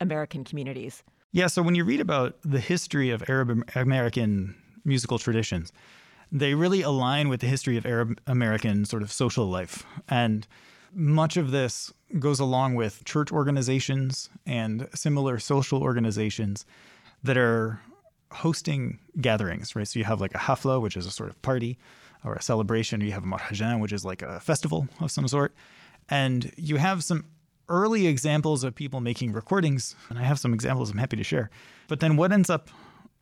American 0.01 0.43
communities? 0.43 1.03
Yeah, 1.31 1.45
so 1.45 1.61
when 1.61 1.75
you 1.75 1.83
read 1.83 1.99
about 1.99 2.37
the 2.43 2.59
history 2.59 3.11
of 3.11 3.23
Arab 3.29 3.63
American 3.75 4.55
musical 4.83 5.19
traditions, 5.19 5.71
they 6.31 6.55
really 6.55 6.81
align 6.81 7.29
with 7.29 7.41
the 7.41 7.47
history 7.47 7.77
of 7.77 7.85
Arab 7.85 8.19
American 8.25 8.85
sort 8.85 9.03
of 9.03 9.11
social 9.11 9.45
life. 9.45 9.85
And 10.07 10.47
much 10.91 11.37
of 11.37 11.51
this 11.51 11.93
goes 12.17 12.39
along 12.39 12.73
with 12.73 13.03
church 13.05 13.31
organizations 13.31 14.31
and 14.47 14.87
similar 14.95 15.37
social 15.37 15.83
organizations 15.83 16.65
that 17.23 17.37
are 17.37 17.79
hosting 18.31 18.99
gatherings, 19.19 19.75
right? 19.75 19.87
So 19.87 19.99
you 19.99 20.05
have 20.05 20.21
like 20.21 20.35
a 20.35 20.39
hafla, 20.39 20.81
which 20.81 20.95
is 20.95 21.05
a 21.05 21.11
sort 21.11 21.29
of 21.29 21.41
party 21.41 21.77
or 22.23 22.35
a 22.35 22.41
celebration. 22.41 23.01
You 23.01 23.11
have 23.11 23.23
a 23.23 23.27
marhajan, 23.27 23.79
which 23.79 23.93
is 23.93 24.05
like 24.05 24.21
a 24.21 24.39
festival 24.39 24.87
of 24.99 25.11
some 25.11 25.27
sort. 25.27 25.53
And 26.09 26.51
you 26.57 26.77
have 26.77 27.03
some 27.03 27.25
early 27.69 28.07
examples 28.07 28.63
of 28.63 28.75
people 28.75 28.99
making 28.99 29.31
recordings, 29.31 29.95
and 30.09 30.17
I 30.17 30.23
have 30.23 30.39
some 30.39 30.53
examples 30.53 30.89
I'm 30.89 30.97
happy 30.97 31.17
to 31.17 31.23
share. 31.23 31.49
But 31.87 31.99
then 31.99 32.17
what 32.17 32.31
ends 32.31 32.49
up 32.49 32.69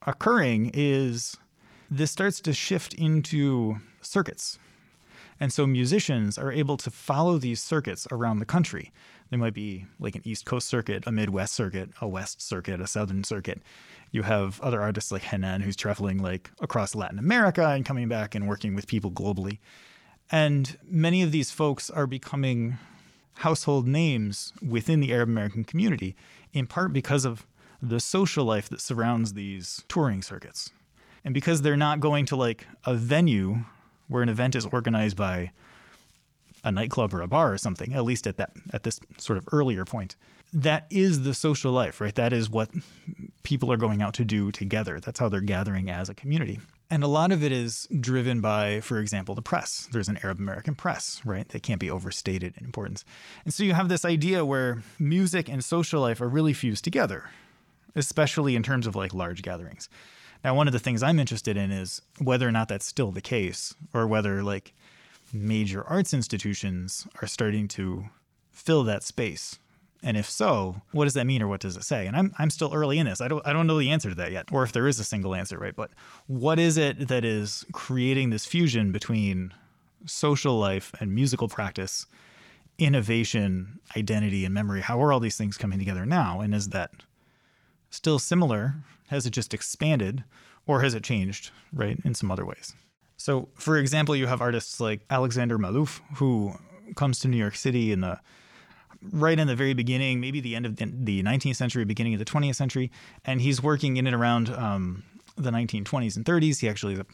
occurring 0.05 0.71
is 0.73 1.35
this 1.91 2.11
starts 2.11 2.39
to 2.41 2.53
shift 2.53 2.93
into 2.93 3.77
circuits, 4.01 4.57
and 5.39 5.51
so 5.51 5.67
musicians 5.67 6.37
are 6.37 6.51
able 6.51 6.77
to 6.77 6.89
follow 6.89 7.37
these 7.37 7.61
circuits 7.61 8.07
around 8.11 8.39
the 8.39 8.45
country. 8.45 8.91
They 9.29 9.37
might 9.37 9.53
be 9.53 9.85
like 9.99 10.15
an 10.15 10.21
East 10.23 10.45
Coast 10.45 10.67
circuit, 10.67 11.05
a 11.05 11.11
Midwest 11.11 11.53
circuit, 11.53 11.89
a 12.01 12.07
West 12.07 12.41
circuit, 12.41 12.79
a 12.79 12.87
Southern 12.87 13.23
circuit. 13.23 13.61
You 14.11 14.23
have 14.23 14.61
other 14.61 14.81
artists 14.81 15.11
like 15.11 15.23
Hanan 15.23 15.61
who's 15.61 15.75
traveling 15.75 16.19
like 16.19 16.49
across 16.61 16.95
Latin 16.95 17.19
America 17.19 17.67
and 17.67 17.85
coming 17.85 18.07
back 18.07 18.35
and 18.35 18.47
working 18.47 18.73
with 18.73 18.87
people 18.87 19.11
globally. 19.11 19.59
And 20.31 20.77
many 20.83 21.21
of 21.21 21.31
these 21.31 21.51
folks 21.51 21.89
are 21.89 22.07
becoming 22.07 22.77
household 23.35 23.87
names 23.87 24.53
within 24.67 24.99
the 24.99 25.13
Arab 25.13 25.29
American 25.29 25.63
community, 25.63 26.15
in 26.53 26.67
part 26.67 26.91
because 26.93 27.25
of 27.25 27.45
the 27.81 27.99
social 27.99 28.45
life 28.45 28.69
that 28.69 28.81
surrounds 28.81 29.33
these 29.33 29.83
touring 29.87 30.21
circuits. 30.21 30.71
And 31.23 31.33
because 31.33 31.61
they're 31.61 31.77
not 31.77 31.99
going 31.99 32.25
to 32.27 32.35
like 32.35 32.65
a 32.85 32.95
venue 32.95 33.59
where 34.07 34.23
an 34.23 34.29
event 34.29 34.55
is 34.55 34.65
organized 34.67 35.17
by 35.17 35.51
a 36.67 36.71
nightclub 36.71 37.13
or 37.13 37.21
a 37.21 37.27
bar 37.27 37.53
or 37.53 37.57
something, 37.57 37.93
at 37.93 38.03
least 38.03 38.27
at 38.27 38.37
that 38.37 38.51
at 38.73 38.83
this 38.83 38.99
sort 39.17 39.37
of 39.37 39.47
earlier 39.51 39.85
point. 39.85 40.15
That 40.53 40.85
is 40.89 41.23
the 41.23 41.33
social 41.33 41.71
life, 41.71 41.99
right? 41.99 42.15
That 42.15 42.31
is 42.33 42.49
what 42.49 42.69
people 43.43 43.71
are 43.71 43.77
going 43.77 44.01
out 44.01 44.13
to 44.15 44.25
do 44.25 44.51
together. 44.51 44.99
That's 44.99 45.19
how 45.19 45.29
they're 45.29 45.41
gathering 45.41 45.89
as 45.89 46.09
a 46.09 46.13
community. 46.13 46.59
And 46.89 47.03
a 47.03 47.07
lot 47.07 47.33
of 47.33 47.43
it 47.43 47.51
is 47.51 47.85
driven 47.99 48.39
by, 48.39 48.79
for 48.79 48.99
example, 48.99 49.35
the 49.35 49.41
press. 49.41 49.89
There's 49.91 50.07
an 50.07 50.19
Arab 50.23 50.39
American 50.39 50.73
press, 50.73 51.21
right? 51.25 51.47
That 51.49 51.63
can't 51.63 51.81
be 51.81 51.91
overstated 51.91 52.53
in 52.57 52.63
importance. 52.63 53.03
And 53.43 53.53
so 53.53 53.63
you 53.63 53.73
have 53.73 53.89
this 53.89 54.05
idea 54.05 54.45
where 54.45 54.83
music 54.97 55.49
and 55.49 55.63
social 55.63 55.99
life 55.99 56.21
are 56.21 56.29
really 56.29 56.53
fused 56.53 56.85
together, 56.85 57.29
especially 57.93 58.55
in 58.55 58.63
terms 58.63 58.87
of 58.87 58.95
like 58.95 59.13
large 59.13 59.41
gatherings. 59.41 59.89
Now, 60.45 60.55
one 60.55 60.67
of 60.67 60.73
the 60.73 60.79
things 60.79 61.03
I'm 61.03 61.19
interested 61.19 61.57
in 61.57 61.71
is 61.71 62.01
whether 62.19 62.47
or 62.47 62.51
not 62.53 62.69
that's 62.69 62.85
still 62.85 63.11
the 63.11 63.21
case, 63.21 63.75
or 63.93 64.07
whether 64.07 64.41
like 64.43 64.73
major 65.33 65.83
arts 65.83 66.13
institutions 66.13 67.07
are 67.21 67.27
starting 67.27 67.67
to 67.69 68.05
fill 68.51 68.83
that 68.83 69.03
space. 69.03 69.59
And 70.03 70.15
if 70.15 70.29
so, 70.29 70.81
what 70.91 71.05
does 71.05 71.15
that 71.15 71.25
mean 71.25 71.41
or 71.41 71.47
what 71.47 71.59
does 71.59 71.75
it 71.75 71.83
say? 71.83 72.05
And 72.05 72.15
I'm, 72.15 72.33
I'm 72.37 72.49
still 72.49 72.73
early 72.73 72.99
in 72.99 73.07
this. 73.07 73.19
I 73.19 73.27
don't, 73.27 73.45
I 73.47 73.53
don't 73.53 73.67
know 73.67 73.79
the 73.79 73.89
answer 73.89 74.09
to 74.09 74.15
that 74.15 74.31
yet, 74.31 74.45
or 74.51 74.63
if 74.63 74.71
there 74.71 74.87
is 74.87 74.99
a 74.99 75.03
single 75.03 75.33
answer, 75.33 75.57
right? 75.57 75.75
But 75.75 75.91
what 76.27 76.59
is 76.59 76.77
it 76.77 77.07
that 77.07 77.25
is 77.25 77.65
creating 77.71 78.29
this 78.29 78.45
fusion 78.45 78.91
between 78.91 79.53
social 80.05 80.57
life 80.59 80.93
and 80.99 81.13
musical 81.13 81.47
practice, 81.47 82.05
innovation, 82.77 83.79
identity, 83.97 84.45
and 84.45 84.53
memory? 84.53 84.81
How 84.81 85.01
are 85.01 85.11
all 85.11 85.19
these 85.19 85.37
things 85.37 85.57
coming 85.57 85.79
together 85.79 86.05
now? 86.05 86.41
And 86.41 86.53
is 86.53 86.69
that 86.69 86.91
still 87.89 88.19
similar? 88.19 88.75
Has 89.07 89.25
it 89.25 89.31
just 89.31 89.53
expanded 89.53 90.23
or 90.67 90.81
has 90.81 90.93
it 90.93 91.03
changed, 91.03 91.49
right, 91.73 91.97
in 92.03 92.13
some 92.13 92.29
other 92.29 92.45
ways? 92.45 92.73
So, 93.17 93.49
for 93.55 93.77
example, 93.77 94.15
you 94.15 94.27
have 94.27 94.41
artists 94.41 94.79
like 94.79 95.01
Alexander 95.09 95.57
Malouf, 95.57 96.01
who 96.15 96.53
comes 96.95 97.19
to 97.19 97.27
New 97.27 97.37
York 97.37 97.55
City 97.55 97.91
in 97.91 98.01
the 98.01 98.19
right 99.11 99.37
in 99.37 99.47
the 99.47 99.55
very 99.55 99.73
beginning, 99.73 100.19
maybe 100.19 100.39
the 100.39 100.55
end 100.55 100.65
of 100.65 100.75
the 100.77 101.23
19th 101.23 101.55
century, 101.55 101.83
beginning 101.85 102.13
of 102.13 102.19
the 102.19 102.25
20th 102.25 102.55
century, 102.55 102.91
and 103.25 103.41
he's 103.41 103.61
working 103.61 103.97
in 103.97 104.07
and 104.07 104.15
around 104.15 104.49
um, 104.49 105.03
the 105.35 105.51
1920s 105.51 106.15
and 106.15 106.25
30s. 106.25 106.59
He 106.59 106.69
actually 106.69 106.93
is 106.93 106.99
a, 106.99 107.05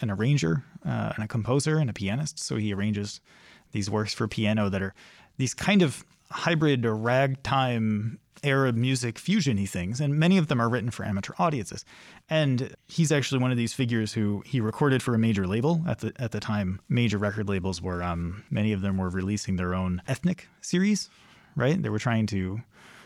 an 0.00 0.10
arranger 0.10 0.64
uh, 0.84 1.12
and 1.14 1.24
a 1.24 1.28
composer 1.28 1.78
and 1.78 1.88
a 1.88 1.92
pianist, 1.92 2.38
so 2.38 2.56
he 2.56 2.72
arranges 2.74 3.20
these 3.72 3.88
works 3.88 4.12
for 4.12 4.26
piano 4.26 4.68
that 4.68 4.82
are 4.82 4.94
these 5.36 5.54
kind 5.54 5.82
of 5.82 6.04
hybrid 6.30 6.84
or 6.86 6.94
ragtime 6.94 8.18
Arab 8.42 8.76
music 8.76 9.16
fusiony 9.16 9.68
things, 9.68 10.00
and 10.00 10.14
many 10.18 10.38
of 10.38 10.48
them 10.48 10.60
are 10.60 10.68
written 10.68 10.90
for 10.90 11.04
amateur 11.04 11.34
audiences. 11.38 11.84
And 12.28 12.74
he's 12.86 13.12
actually 13.12 13.40
one 13.40 13.50
of 13.50 13.56
these 13.56 13.72
figures 13.72 14.12
who 14.12 14.42
he 14.46 14.60
recorded 14.60 15.02
for 15.02 15.14
a 15.14 15.18
major 15.18 15.46
label 15.46 15.82
at 15.86 15.98
the 15.98 16.12
at 16.18 16.32
the 16.32 16.40
time. 16.40 16.80
Major 16.88 17.18
record 17.18 17.48
labels 17.48 17.82
were 17.82 18.02
um, 18.02 18.44
many 18.50 18.72
of 18.72 18.80
them 18.80 18.96
were 18.96 19.10
releasing 19.10 19.56
their 19.56 19.74
own 19.74 20.02
ethnic 20.08 20.48
series, 20.60 21.10
right? 21.56 21.80
They 21.82 21.90
were 21.90 21.98
trying 21.98 22.26
to 22.28 22.60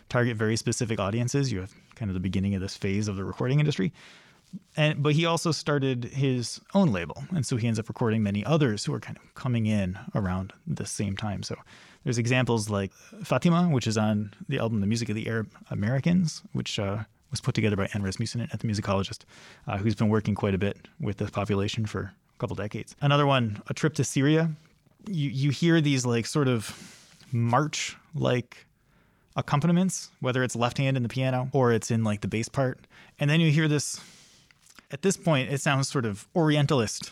target 0.08 0.36
very 0.36 0.56
specific 0.56 1.00
audiences. 1.00 1.50
You 1.50 1.60
have 1.60 1.74
kind 1.96 2.10
of 2.10 2.14
the 2.14 2.20
beginning 2.20 2.54
of 2.54 2.60
this 2.60 2.76
phase 2.76 3.08
of 3.08 3.16
the 3.16 3.24
recording 3.24 3.60
industry. 3.60 3.92
And 4.76 5.02
but 5.02 5.14
he 5.14 5.26
also 5.26 5.50
started 5.50 6.04
his 6.04 6.60
own 6.74 6.92
label, 6.92 7.24
and 7.34 7.44
so 7.44 7.56
he 7.56 7.66
ends 7.66 7.80
up 7.80 7.88
recording 7.88 8.22
many 8.22 8.44
others 8.44 8.84
who 8.84 8.94
are 8.94 9.00
kind 9.00 9.18
of 9.18 9.34
coming 9.34 9.66
in 9.66 9.98
around 10.14 10.52
the 10.64 10.86
same 10.86 11.16
time. 11.16 11.42
So 11.42 11.56
there's 12.04 12.18
examples 12.18 12.70
like 12.70 12.92
Fatima, 13.22 13.68
which 13.68 13.86
is 13.86 13.98
on 13.98 14.32
the 14.48 14.58
album 14.58 14.80
The 14.80 14.86
Music 14.86 15.08
of 15.08 15.14
the 15.14 15.26
Arab 15.26 15.50
Americans, 15.70 16.42
which 16.52 16.78
uh, 16.78 16.98
was 17.30 17.40
put 17.40 17.54
together 17.54 17.76
by 17.76 17.88
Anne 17.94 18.02
Rasmussen, 18.02 18.40
the 18.40 18.68
musicologist, 18.68 19.20
uh, 19.66 19.78
who's 19.78 19.94
been 19.94 20.08
working 20.08 20.34
quite 20.34 20.54
a 20.54 20.58
bit 20.58 20.76
with 21.00 21.16
the 21.16 21.26
population 21.26 21.86
for 21.86 22.00
a 22.00 22.38
couple 22.38 22.54
decades. 22.54 22.94
Another 23.00 23.26
one, 23.26 23.62
A 23.68 23.74
Trip 23.74 23.94
to 23.94 24.04
Syria. 24.04 24.50
You, 25.08 25.30
you 25.30 25.50
hear 25.50 25.80
these 25.80 26.06
like 26.06 26.26
sort 26.26 26.48
of 26.48 27.16
march 27.32 27.96
like 28.14 28.66
accompaniments, 29.36 30.10
whether 30.20 30.44
it's 30.44 30.54
left 30.54 30.78
hand 30.78 30.96
in 30.96 31.02
the 31.02 31.08
piano 31.08 31.48
or 31.52 31.72
it's 31.72 31.90
in 31.90 32.04
like 32.04 32.20
the 32.20 32.28
bass 32.28 32.48
part. 32.48 32.78
And 33.18 33.28
then 33.28 33.40
you 33.40 33.50
hear 33.50 33.66
this, 33.66 34.00
at 34.90 35.02
this 35.02 35.16
point, 35.16 35.50
it 35.50 35.60
sounds 35.60 35.88
sort 35.88 36.04
of 36.04 36.28
Orientalist 36.36 37.10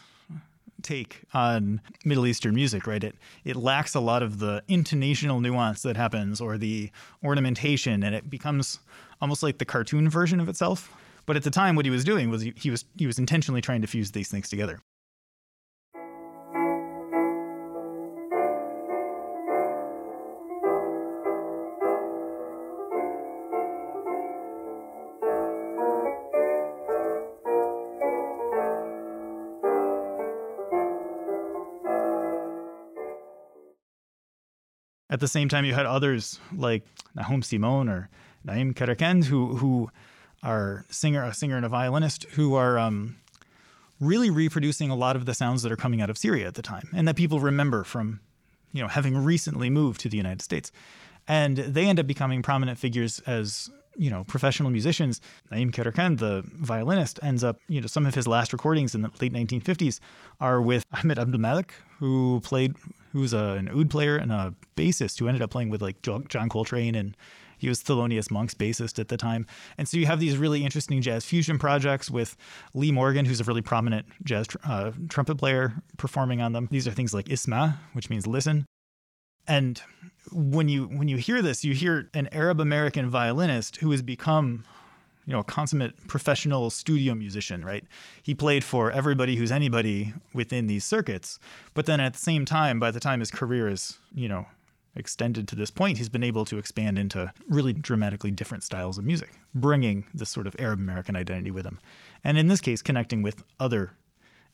take 0.83 1.23
on 1.35 1.81
Middle 2.05 2.27
Eastern 2.27 2.55
music, 2.55 2.87
right? 2.87 3.03
It 3.03 3.17
it 3.45 3.57
lacks 3.57 3.95
a 3.95 4.01
lot 4.01 4.23
of 4.23 4.39
the 4.39 4.63
intonational 4.69 5.41
nuance 5.41 5.83
that 5.83 5.97
happens 5.97 6.41
or 6.41 6.59
the 6.59 6.91
ornamentation, 7.23 8.03
and 8.03 8.15
it 8.15 8.29
becomes 8.29 8.79
almost 9.21 9.43
like 9.43 9.59
the 9.59 9.65
cartoon 9.65 10.09
version 10.09 10.41
of 10.41 10.49
itself. 10.49 10.93
But 11.25 11.37
at 11.37 11.45
the 11.45 11.51
time, 11.51 11.77
what 11.77 11.85
he 11.85 11.91
was 11.91 12.05
doing 12.05 12.31
was 12.31 12.43
he, 12.43 12.53
he 12.57 12.71
was 12.71 12.85
he 12.97 13.07
was 13.07 13.19
intentionally 13.19 13.61
trying 13.61 13.81
to 13.83 13.87
fuse 13.87 14.11
these 14.11 14.29
things 14.29 14.49
together. 14.49 14.81
At 35.13 35.21
the 35.21 35.29
same 35.29 35.51
time, 35.51 35.67
you 35.67 35.75
had 35.75 35.85
others 35.85 36.41
like 36.57 36.85
Nahum 37.15 37.43
Simon 37.43 37.87
or 37.87 38.09
Naim 38.45 38.73
Karakand, 38.73 39.25
who 39.25 39.57
who 39.57 39.91
are 40.43 40.87
singer, 40.89 41.23
a 41.23 41.35
singer 41.35 41.55
and 41.59 41.67
a 41.67 41.69
violinist, 41.69 42.25
who 42.31 42.55
are 42.55 42.79
um, 42.79 43.17
really 44.01 44.31
reproducing 44.31 44.89
a 44.89 44.97
lot 44.97 45.15
of 45.15 45.27
the 45.27 45.35
sounds 45.35 45.63
that 45.65 45.71
are 45.71 45.77
coming 45.77 46.01
out 46.01 46.09
of 46.09 46.17
Syria 46.17 46.47
at 46.47 46.55
the 46.55 46.63
time, 46.63 46.89
and 46.95 47.07
that 47.07 47.17
people 47.17 47.41
remember 47.41 47.85
from, 47.85 48.21
you 48.73 48.81
know, 48.81 48.89
having 48.89 49.15
recently 49.19 49.69
moved 49.69 50.01
to 50.01 50.09
the 50.09 50.17
United 50.17 50.41
States, 50.41 50.73
and 51.29 51.59
they 51.59 51.85
end 51.89 52.01
up 52.01 52.07
becoming 52.07 52.41
prominent 52.41 52.79
figures 52.79 53.21
as 53.27 53.71
you 53.95 54.09
know, 54.09 54.25
professional 54.25 54.71
musicians. 54.71 55.21
Naim 55.51 55.71
Karakand, 55.71 56.21
the 56.21 56.43
violinist, 56.55 57.21
ends 57.23 57.45
up, 57.45 57.59
you 57.69 57.83
know, 57.83 57.87
some 57.87 58.07
of 58.07 58.15
his 58.15 58.27
last 58.27 58.55
recordings 58.55 58.95
in 58.95 59.03
the 59.03 59.11
late 59.21 59.35
1950s 59.35 60.01
are 60.41 60.63
with 60.63 60.87
Ahmed 60.95 61.19
Abdul-Malik, 61.19 61.75
who 61.99 62.41
played 62.43 62.75
who's 63.13 63.33
a, 63.33 63.57
an 63.59 63.69
oud 63.69 63.91
player 63.91 64.17
and 64.17 64.33
a 64.33 64.55
bassist 64.77 65.19
who 65.19 65.29
ended 65.29 65.43
up 65.43 65.51
playing 65.51 65.71
with 65.71 65.83
like 65.83 66.03
John 66.03 66.49
Coltrane 66.49 66.95
and 66.95 67.17
he 67.63 67.69
was 67.69 67.81
Thelonious 67.81 68.29
Monk's 68.29 68.55
bassist 68.55 68.99
at 68.99 69.07
the 69.07 69.17
time. 69.17 69.47
And 69.79 69.87
so 69.89 69.97
you 69.97 70.07
have 70.07 70.19
these 70.19 70.37
really 70.37 70.65
interesting 70.65 71.01
jazz 71.01 71.25
fusion 71.25 71.61
projects 71.61 72.11
with 72.11 72.37
Lee 72.75 72.91
Morgan, 72.91 73.25
who's 73.25 73.41
a 73.41 73.45
really 73.45 73.63
prominent 73.63 74.07
jazz 74.25 74.49
tr- 74.49 74.59
uh, 74.65 74.91
trumpet 75.09 75.37
player, 75.37 75.75
performing 75.97 76.43
on 76.43 76.53
them. 76.53 76.67
These 76.73 76.89
are 76.89 76.91
things 76.91 77.15
like 77.15 77.27
Isma, 77.27 77.79
which 77.93 78.11
means 78.11 78.27
listen. 78.27 78.67
And 79.47 79.81
when 80.33 80.69
you 80.69 80.87
when 80.87 81.07
you 81.07 81.19
hear 81.19 81.41
this, 81.41 81.65
you 81.65 81.73
hear 81.73 82.11
an 82.15 82.29
Arab 82.33 82.61
American 82.61 83.09
violinist 83.09 83.77
who 83.77 83.93
has 83.93 84.03
become 84.03 84.65
you 85.27 85.33
know, 85.33 85.41
a 85.41 85.45
consummate 85.45 85.95
professional 86.09 86.71
studio 86.71 87.15
musician, 87.15 87.65
right? 87.65 87.85
He 88.23 88.35
played 88.35 88.65
for 88.65 88.91
everybody 88.91 89.37
who's 89.37 89.53
anybody 89.53 90.13
within 90.35 90.67
these 90.67 90.85
circuits. 90.85 91.39
But 91.75 91.87
then 91.87 92.01
at 92.01 92.15
the 92.15 92.19
same 92.19 92.45
time, 92.45 92.81
by 92.81 92.91
the 92.91 93.01
time 93.01 93.21
his 93.21 93.31
career 93.31 93.69
is, 93.69 93.99
you 94.15 94.29
know, 94.29 94.47
extended 94.95 95.49
to 95.49 95.57
this 95.57 95.71
point, 95.71 95.99
he's 95.99 96.09
been 96.09 96.25
able 96.25 96.45
to 96.47 96.59
expand 96.59 96.99
into 96.99 97.33
really 97.49 97.73
dramatically 97.73 98.31
different 98.31 98.65
styles 98.65 98.99
of 98.99 99.05
music, 99.05 99.31
bringing 99.55 100.05
this 100.13 100.29
sort 100.29 100.47
of 100.47 100.57
Arab 100.59 100.81
American 100.81 101.17
identity 101.17 101.51
with 101.51 101.65
him. 101.65 101.79
And 102.25 102.37
in 102.37 102.49
this 102.49 102.61
case, 102.61 102.83
connecting 102.83 103.23
with 103.23 103.43
other 103.59 103.93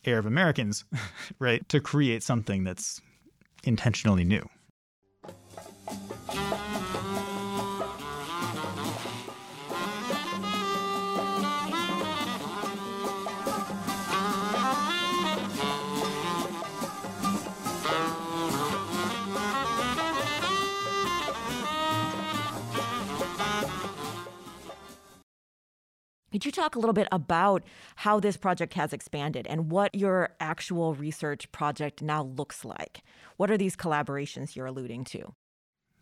Arab 0.05 0.27
Americans, 0.27 0.85
right, 1.39 1.67
to 1.69 1.81
create 1.81 2.23
something 2.23 2.65
that's 2.65 3.01
intentionally 3.65 4.25
new. 4.25 4.49
Could 26.39 26.47
you 26.47 26.53
talk 26.53 26.77
a 26.77 26.79
little 26.79 26.93
bit 26.93 27.09
about 27.11 27.65
how 27.97 28.21
this 28.21 28.37
project 28.37 28.75
has 28.75 28.93
expanded 28.93 29.49
and 29.49 29.73
what 29.73 29.93
your 29.93 30.37
actual 30.39 30.95
research 30.95 31.51
project 31.51 32.01
now 32.01 32.23
looks 32.23 32.65
like? 32.65 33.03
What 33.39 33.51
are 33.51 33.57
these 33.57 33.75
collaborations 33.75 34.55
you're 34.55 34.67
alluding 34.67 35.03
to? 35.07 35.35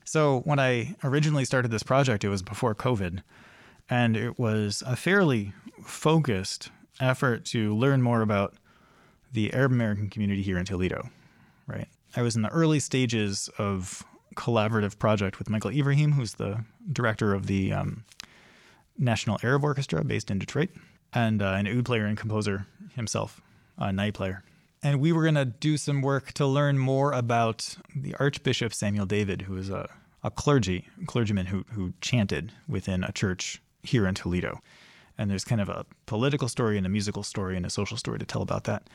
So, 0.04 0.40
when 0.40 0.58
I 0.58 0.94
originally 1.02 1.46
started 1.46 1.70
this 1.70 1.82
project, 1.82 2.22
it 2.22 2.28
was 2.28 2.42
before 2.42 2.74
COVID, 2.74 3.22
and 3.88 4.14
it 4.14 4.38
was 4.38 4.82
a 4.86 4.94
fairly 4.94 5.54
focused 5.82 6.68
effort 7.00 7.46
to 7.46 7.74
learn 7.74 8.02
more 8.02 8.20
about 8.20 8.56
the 9.32 9.54
Arab 9.54 9.72
American 9.72 10.10
community 10.10 10.42
here 10.42 10.58
in 10.58 10.66
Toledo, 10.66 11.08
right? 11.66 11.88
I 12.14 12.20
was 12.20 12.36
in 12.36 12.42
the 12.42 12.50
early 12.50 12.78
stages 12.78 13.48
of 13.56 14.04
collaborative 14.34 14.98
project 14.98 15.38
with 15.38 15.48
Michael 15.48 15.70
Ibrahim, 15.70 16.12
who's 16.12 16.34
the 16.34 16.62
director 16.92 17.32
of 17.32 17.46
the 17.46 17.72
um, 17.72 18.04
National 18.98 19.38
Arab 19.42 19.64
Orchestra 19.64 20.04
based 20.04 20.30
in 20.30 20.38
Detroit, 20.38 20.70
and 21.12 21.42
uh, 21.42 21.52
an 21.52 21.66
oud 21.66 21.84
player 21.84 22.06
and 22.06 22.16
composer 22.16 22.66
himself, 22.94 23.40
a 23.78 23.92
nai 23.92 24.10
player. 24.10 24.42
And 24.82 25.00
we 25.00 25.12
were 25.12 25.22
going 25.22 25.34
to 25.34 25.44
do 25.44 25.76
some 25.76 26.02
work 26.02 26.32
to 26.34 26.46
learn 26.46 26.78
more 26.78 27.12
about 27.12 27.76
the 27.94 28.14
Archbishop 28.16 28.72
Samuel 28.72 29.06
David, 29.06 29.42
who 29.42 29.56
is 29.56 29.70
a, 29.70 29.88
a 30.22 30.30
clergy 30.30 30.86
clergyman 31.06 31.46
who, 31.46 31.64
who 31.72 31.92
chanted 32.00 32.52
within 32.68 33.02
a 33.02 33.12
church 33.12 33.60
here 33.82 34.06
in 34.06 34.14
Toledo. 34.14 34.60
And 35.18 35.30
there's 35.30 35.44
kind 35.44 35.60
of 35.60 35.68
a 35.68 35.86
political 36.04 36.48
story 36.48 36.76
and 36.76 36.86
a 36.86 36.90
musical 36.90 37.22
story 37.22 37.56
and 37.56 37.64
a 37.64 37.70
social 37.70 37.96
story 37.96 38.18
to 38.18 38.26
tell 38.26 38.42
about 38.42 38.64
that. 38.64 38.88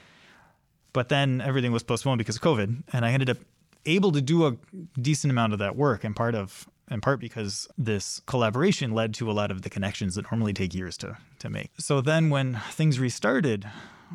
But 0.93 1.09
then 1.09 1.41
everything 1.41 1.71
was 1.71 1.83
postponed 1.83 2.19
because 2.19 2.35
of 2.35 2.41
COVID, 2.41 2.83
and 2.93 3.05
I 3.05 3.11
ended 3.11 3.29
up 3.29 3.37
able 3.85 4.11
to 4.11 4.21
do 4.21 4.45
a 4.45 4.55
decent 4.99 5.31
amount 5.31 5.53
of 5.53 5.59
that 5.59 5.75
work, 5.75 6.03
and 6.03 6.15
part 6.15 6.35
of 6.35 6.69
in 6.91 7.01
part 7.01 7.19
because 7.19 7.67
this 7.77 8.21
collaboration 8.27 8.91
led 8.91 9.13
to 9.15 9.31
a 9.31 9.33
lot 9.33 9.49
of 9.49 9.61
the 9.61 9.69
connections 9.69 10.15
that 10.15 10.29
normally 10.31 10.53
take 10.53 10.75
years 10.75 10.97
to 10.97 11.17
to 11.39 11.49
make. 11.49 11.71
So 11.79 12.01
then 12.01 12.29
when 12.29 12.59
things 12.71 12.99
restarted, 12.99 13.67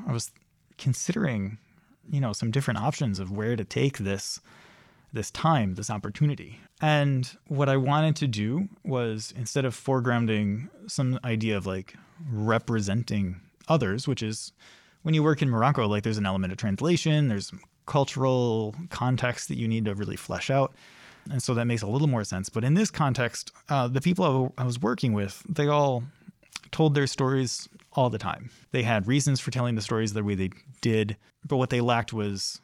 I 0.06 0.12
was 0.12 0.30
considering, 0.78 1.58
you 2.10 2.20
know, 2.20 2.32
some 2.32 2.50
different 2.50 2.80
options 2.80 3.18
of 3.18 3.32
where 3.32 3.56
to 3.56 3.64
take 3.64 3.98
this 3.98 4.40
this 5.12 5.30
time, 5.30 5.74
this 5.74 5.88
opportunity. 5.88 6.60
And 6.82 7.36
what 7.46 7.68
I 7.68 7.78
wanted 7.78 8.16
to 8.16 8.26
do 8.26 8.68
was 8.84 9.32
instead 9.36 9.64
of 9.64 9.74
foregrounding 9.74 10.68
some 10.86 11.18
idea 11.24 11.56
of 11.56 11.66
like 11.66 11.94
representing 12.30 13.40
others, 13.68 14.06
which 14.06 14.22
is 14.22 14.52
when 15.02 15.14
you 15.14 15.22
work 15.22 15.40
in 15.40 15.48
Morocco, 15.48 15.86
like 15.86 16.02
there's 16.02 16.18
an 16.18 16.26
element 16.26 16.52
of 16.52 16.58
translation, 16.58 17.28
there's 17.28 17.50
cultural 17.86 18.74
context 18.90 19.48
that 19.48 19.56
you 19.56 19.66
need 19.66 19.86
to 19.86 19.94
really 19.94 20.16
flesh 20.16 20.50
out. 20.50 20.74
And 21.30 21.42
so 21.42 21.54
that 21.54 21.66
makes 21.66 21.82
a 21.82 21.86
little 21.86 22.08
more 22.08 22.24
sense. 22.24 22.48
But 22.48 22.64
in 22.64 22.74
this 22.74 22.90
context, 22.90 23.52
uh, 23.68 23.88
the 23.88 24.00
people 24.00 24.52
I 24.56 24.64
was 24.64 24.80
working 24.80 25.12
with, 25.12 25.42
they 25.48 25.66
all 25.66 26.04
told 26.70 26.94
their 26.94 27.06
stories 27.06 27.68
all 27.92 28.10
the 28.10 28.18
time. 28.18 28.50
They 28.72 28.82
had 28.82 29.06
reasons 29.06 29.40
for 29.40 29.50
telling 29.50 29.74
the 29.74 29.82
stories 29.82 30.12
the 30.12 30.22
way 30.22 30.34
they 30.34 30.50
did, 30.80 31.16
but 31.46 31.56
what 31.56 31.70
they 31.70 31.80
lacked 31.80 32.12
was 32.12 32.60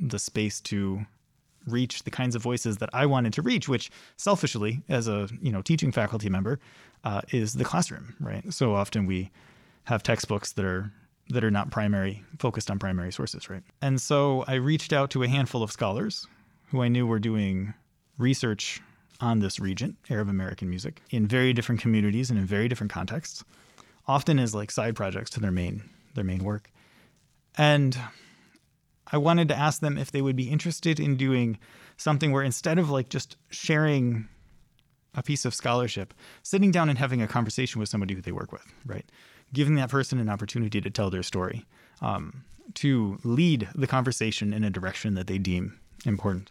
the 0.00 0.18
space 0.18 0.60
to 0.62 1.06
reach 1.66 2.02
the 2.02 2.10
kinds 2.10 2.34
of 2.34 2.42
voices 2.42 2.78
that 2.78 2.90
I 2.92 3.06
wanted 3.06 3.32
to 3.34 3.42
reach, 3.42 3.68
which 3.68 3.90
selfishly, 4.16 4.82
as 4.88 5.08
a 5.08 5.28
you 5.40 5.52
know 5.52 5.62
teaching 5.62 5.92
faculty 5.92 6.28
member, 6.28 6.60
uh, 7.04 7.22
is 7.30 7.54
the 7.54 7.64
classroom. 7.64 8.14
Right. 8.20 8.52
So 8.52 8.74
often 8.74 9.06
we 9.06 9.30
have 9.84 10.02
textbooks 10.02 10.52
that 10.52 10.64
are 10.64 10.92
that 11.30 11.42
are 11.42 11.50
not 11.50 11.70
primary 11.70 12.22
focused 12.38 12.70
on 12.70 12.78
primary 12.78 13.12
sources. 13.12 13.48
Right. 13.48 13.62
And 13.80 14.00
so 14.00 14.44
I 14.46 14.54
reached 14.54 14.92
out 14.92 15.10
to 15.10 15.22
a 15.22 15.28
handful 15.28 15.62
of 15.62 15.72
scholars 15.72 16.26
who 16.68 16.82
I 16.82 16.88
knew 16.88 17.06
were 17.06 17.18
doing 17.18 17.74
research 18.18 18.80
on 19.20 19.40
this 19.40 19.60
region, 19.60 19.96
Arab 20.10 20.28
American 20.28 20.68
music, 20.68 21.00
in 21.10 21.26
very 21.26 21.52
different 21.52 21.80
communities 21.80 22.30
and 22.30 22.38
in 22.38 22.44
very 22.44 22.68
different 22.68 22.92
contexts, 22.92 23.44
often 24.06 24.38
as 24.38 24.54
like 24.54 24.70
side 24.70 24.96
projects 24.96 25.30
to 25.30 25.40
their 25.40 25.52
main 25.52 25.88
their 26.14 26.24
main 26.24 26.44
work. 26.44 26.70
And 27.56 27.98
I 29.10 29.18
wanted 29.18 29.48
to 29.48 29.58
ask 29.58 29.80
them 29.80 29.98
if 29.98 30.10
they 30.10 30.22
would 30.22 30.36
be 30.36 30.50
interested 30.50 30.98
in 31.00 31.16
doing 31.16 31.58
something 31.96 32.32
where 32.32 32.42
instead 32.42 32.78
of 32.78 32.90
like 32.90 33.08
just 33.08 33.36
sharing 33.50 34.28
a 35.14 35.22
piece 35.22 35.44
of 35.44 35.54
scholarship, 35.54 36.12
sitting 36.42 36.70
down 36.70 36.88
and 36.88 36.98
having 36.98 37.22
a 37.22 37.28
conversation 37.28 37.78
with 37.78 37.88
somebody 37.88 38.14
who 38.14 38.20
they 38.20 38.32
work 38.32 38.52
with, 38.52 38.64
right? 38.84 39.08
Giving 39.52 39.76
that 39.76 39.88
person 39.88 40.18
an 40.18 40.28
opportunity 40.28 40.80
to 40.80 40.90
tell 40.90 41.10
their 41.10 41.22
story, 41.22 41.64
um, 42.00 42.44
to 42.74 43.18
lead 43.22 43.68
the 43.74 43.86
conversation 43.86 44.52
in 44.52 44.64
a 44.64 44.70
direction 44.70 45.14
that 45.14 45.26
they 45.26 45.38
deem 45.38 45.78
important. 46.04 46.50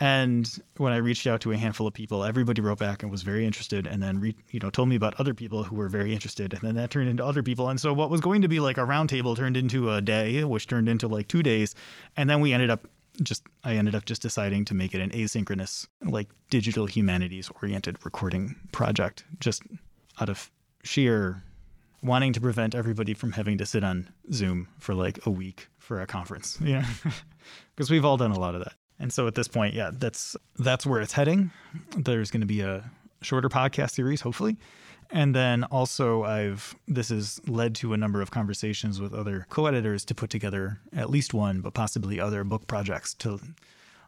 And 0.00 0.50
when 0.76 0.92
I 0.92 0.96
reached 0.96 1.26
out 1.26 1.40
to 1.42 1.52
a 1.52 1.56
handful 1.56 1.86
of 1.86 1.94
people, 1.94 2.24
everybody 2.24 2.60
wrote 2.60 2.78
back 2.78 3.02
and 3.02 3.12
was 3.12 3.22
very 3.22 3.46
interested, 3.46 3.86
and 3.86 4.02
then 4.02 4.20
re- 4.20 4.36
you 4.50 4.58
know 4.60 4.70
told 4.70 4.88
me 4.88 4.96
about 4.96 5.14
other 5.20 5.34
people 5.34 5.62
who 5.62 5.76
were 5.76 5.88
very 5.88 6.12
interested, 6.12 6.52
and 6.52 6.62
then 6.62 6.74
that 6.74 6.90
turned 6.90 7.08
into 7.08 7.24
other 7.24 7.42
people. 7.42 7.68
And 7.68 7.80
so 7.80 7.92
what 7.92 8.10
was 8.10 8.20
going 8.20 8.42
to 8.42 8.48
be 8.48 8.58
like 8.60 8.76
a 8.76 8.82
roundtable 8.82 9.36
turned 9.36 9.56
into 9.56 9.92
a 9.92 10.00
day, 10.00 10.42
which 10.42 10.66
turned 10.66 10.88
into 10.88 11.06
like 11.06 11.28
two 11.28 11.42
days, 11.42 11.74
and 12.16 12.28
then 12.28 12.40
we 12.40 12.52
ended 12.52 12.70
up 12.70 12.88
just 13.22 13.44
I 13.62 13.74
ended 13.76 13.94
up 13.94 14.04
just 14.04 14.22
deciding 14.22 14.64
to 14.66 14.74
make 14.74 14.94
it 14.94 15.00
an 15.00 15.10
asynchronous, 15.10 15.86
like 16.02 16.28
digital 16.50 16.86
humanities 16.86 17.50
oriented 17.62 18.04
recording 18.04 18.56
project, 18.72 19.24
just 19.38 19.62
out 20.20 20.28
of 20.28 20.50
sheer 20.82 21.42
wanting 22.02 22.32
to 22.34 22.40
prevent 22.40 22.74
everybody 22.74 23.14
from 23.14 23.32
having 23.32 23.58
to 23.58 23.64
sit 23.64 23.82
on 23.82 24.08
Zoom 24.32 24.68
for 24.78 24.94
like 24.94 25.24
a 25.24 25.30
week 25.30 25.68
for 25.78 26.00
a 26.00 26.06
conference. 26.06 26.58
Yeah, 26.60 26.86
because 27.76 27.90
we've 27.90 28.04
all 28.04 28.16
done 28.16 28.32
a 28.32 28.38
lot 28.38 28.54
of 28.54 28.64
that. 28.64 28.74
And 28.98 29.12
so 29.12 29.26
at 29.26 29.34
this 29.34 29.48
point, 29.48 29.74
yeah, 29.74 29.90
that's 29.92 30.36
that's 30.58 30.86
where 30.86 31.00
it's 31.00 31.12
heading. 31.12 31.50
There's 31.96 32.30
going 32.30 32.42
to 32.42 32.46
be 32.46 32.60
a 32.60 32.90
shorter 33.22 33.48
podcast 33.48 33.92
series, 33.92 34.20
hopefully. 34.20 34.56
And 35.10 35.34
then 35.34 35.64
also 35.64 36.24
I've 36.24 36.74
this 36.88 37.08
has 37.10 37.40
led 37.46 37.74
to 37.76 37.92
a 37.92 37.96
number 37.96 38.22
of 38.22 38.30
conversations 38.30 39.00
with 39.00 39.12
other 39.12 39.46
co-editors 39.50 40.04
to 40.06 40.14
put 40.14 40.30
together 40.30 40.78
at 40.94 41.10
least 41.10 41.34
one, 41.34 41.60
but 41.60 41.74
possibly 41.74 42.20
other 42.20 42.44
book 42.44 42.66
projects 42.66 43.14
to 43.14 43.40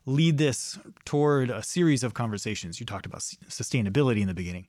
lead 0.05 0.39
this 0.39 0.79
toward 1.05 1.51
a 1.51 1.63
series 1.63 2.05
of 2.05 2.15
conversations. 2.15 2.79
You 2.79 2.87
talked 2.87 3.07
about 3.07 3.21
sustainability 3.21 4.21
in 4.21 4.29
the 4.29 4.35
beginning. 4.35 4.67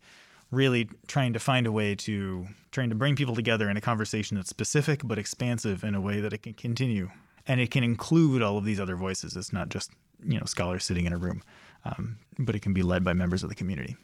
Really 0.50 0.90
trying 1.08 1.34
to 1.34 1.40
find 1.40 1.68
a 1.68 1.72
way 1.72 1.94
to 1.96 2.48
trying 2.72 2.90
to 2.90 2.96
bring 2.96 3.16
people 3.16 3.36
together 3.36 3.70
in 3.70 3.78
a 3.78 3.82
conversation 3.82 4.38
that's 4.38 4.50
specific 4.50 5.02
but 5.04 5.18
expansive 5.18 5.84
in 5.84 5.94
a 5.96 6.02
way 6.02 6.20
that 6.22 6.34
it 6.34 6.44
can 6.44 6.54
continue 6.54 7.10
and 7.48 7.62
it 7.62 7.72
can 7.72 7.84
include 7.84 8.42
all 8.42 8.58
of 8.58 8.66
these 8.66 8.80
other 8.80 8.96
voices. 8.96 9.36
It's 9.36 9.54
not 9.54 9.70
just 9.70 9.92
you 10.24 10.38
know 10.38 10.46
scholars 10.46 10.84
sitting 10.84 11.06
in 11.06 11.14
a 11.14 11.18
room, 11.18 11.42
um, 11.86 12.18
but 12.40 12.56
it 12.56 12.62
can 12.62 12.74
be 12.74 12.84
led 12.84 13.04
by 13.04 13.14
members 13.14 13.44
of 13.44 13.50
the 13.50 13.56
community. 13.56 13.96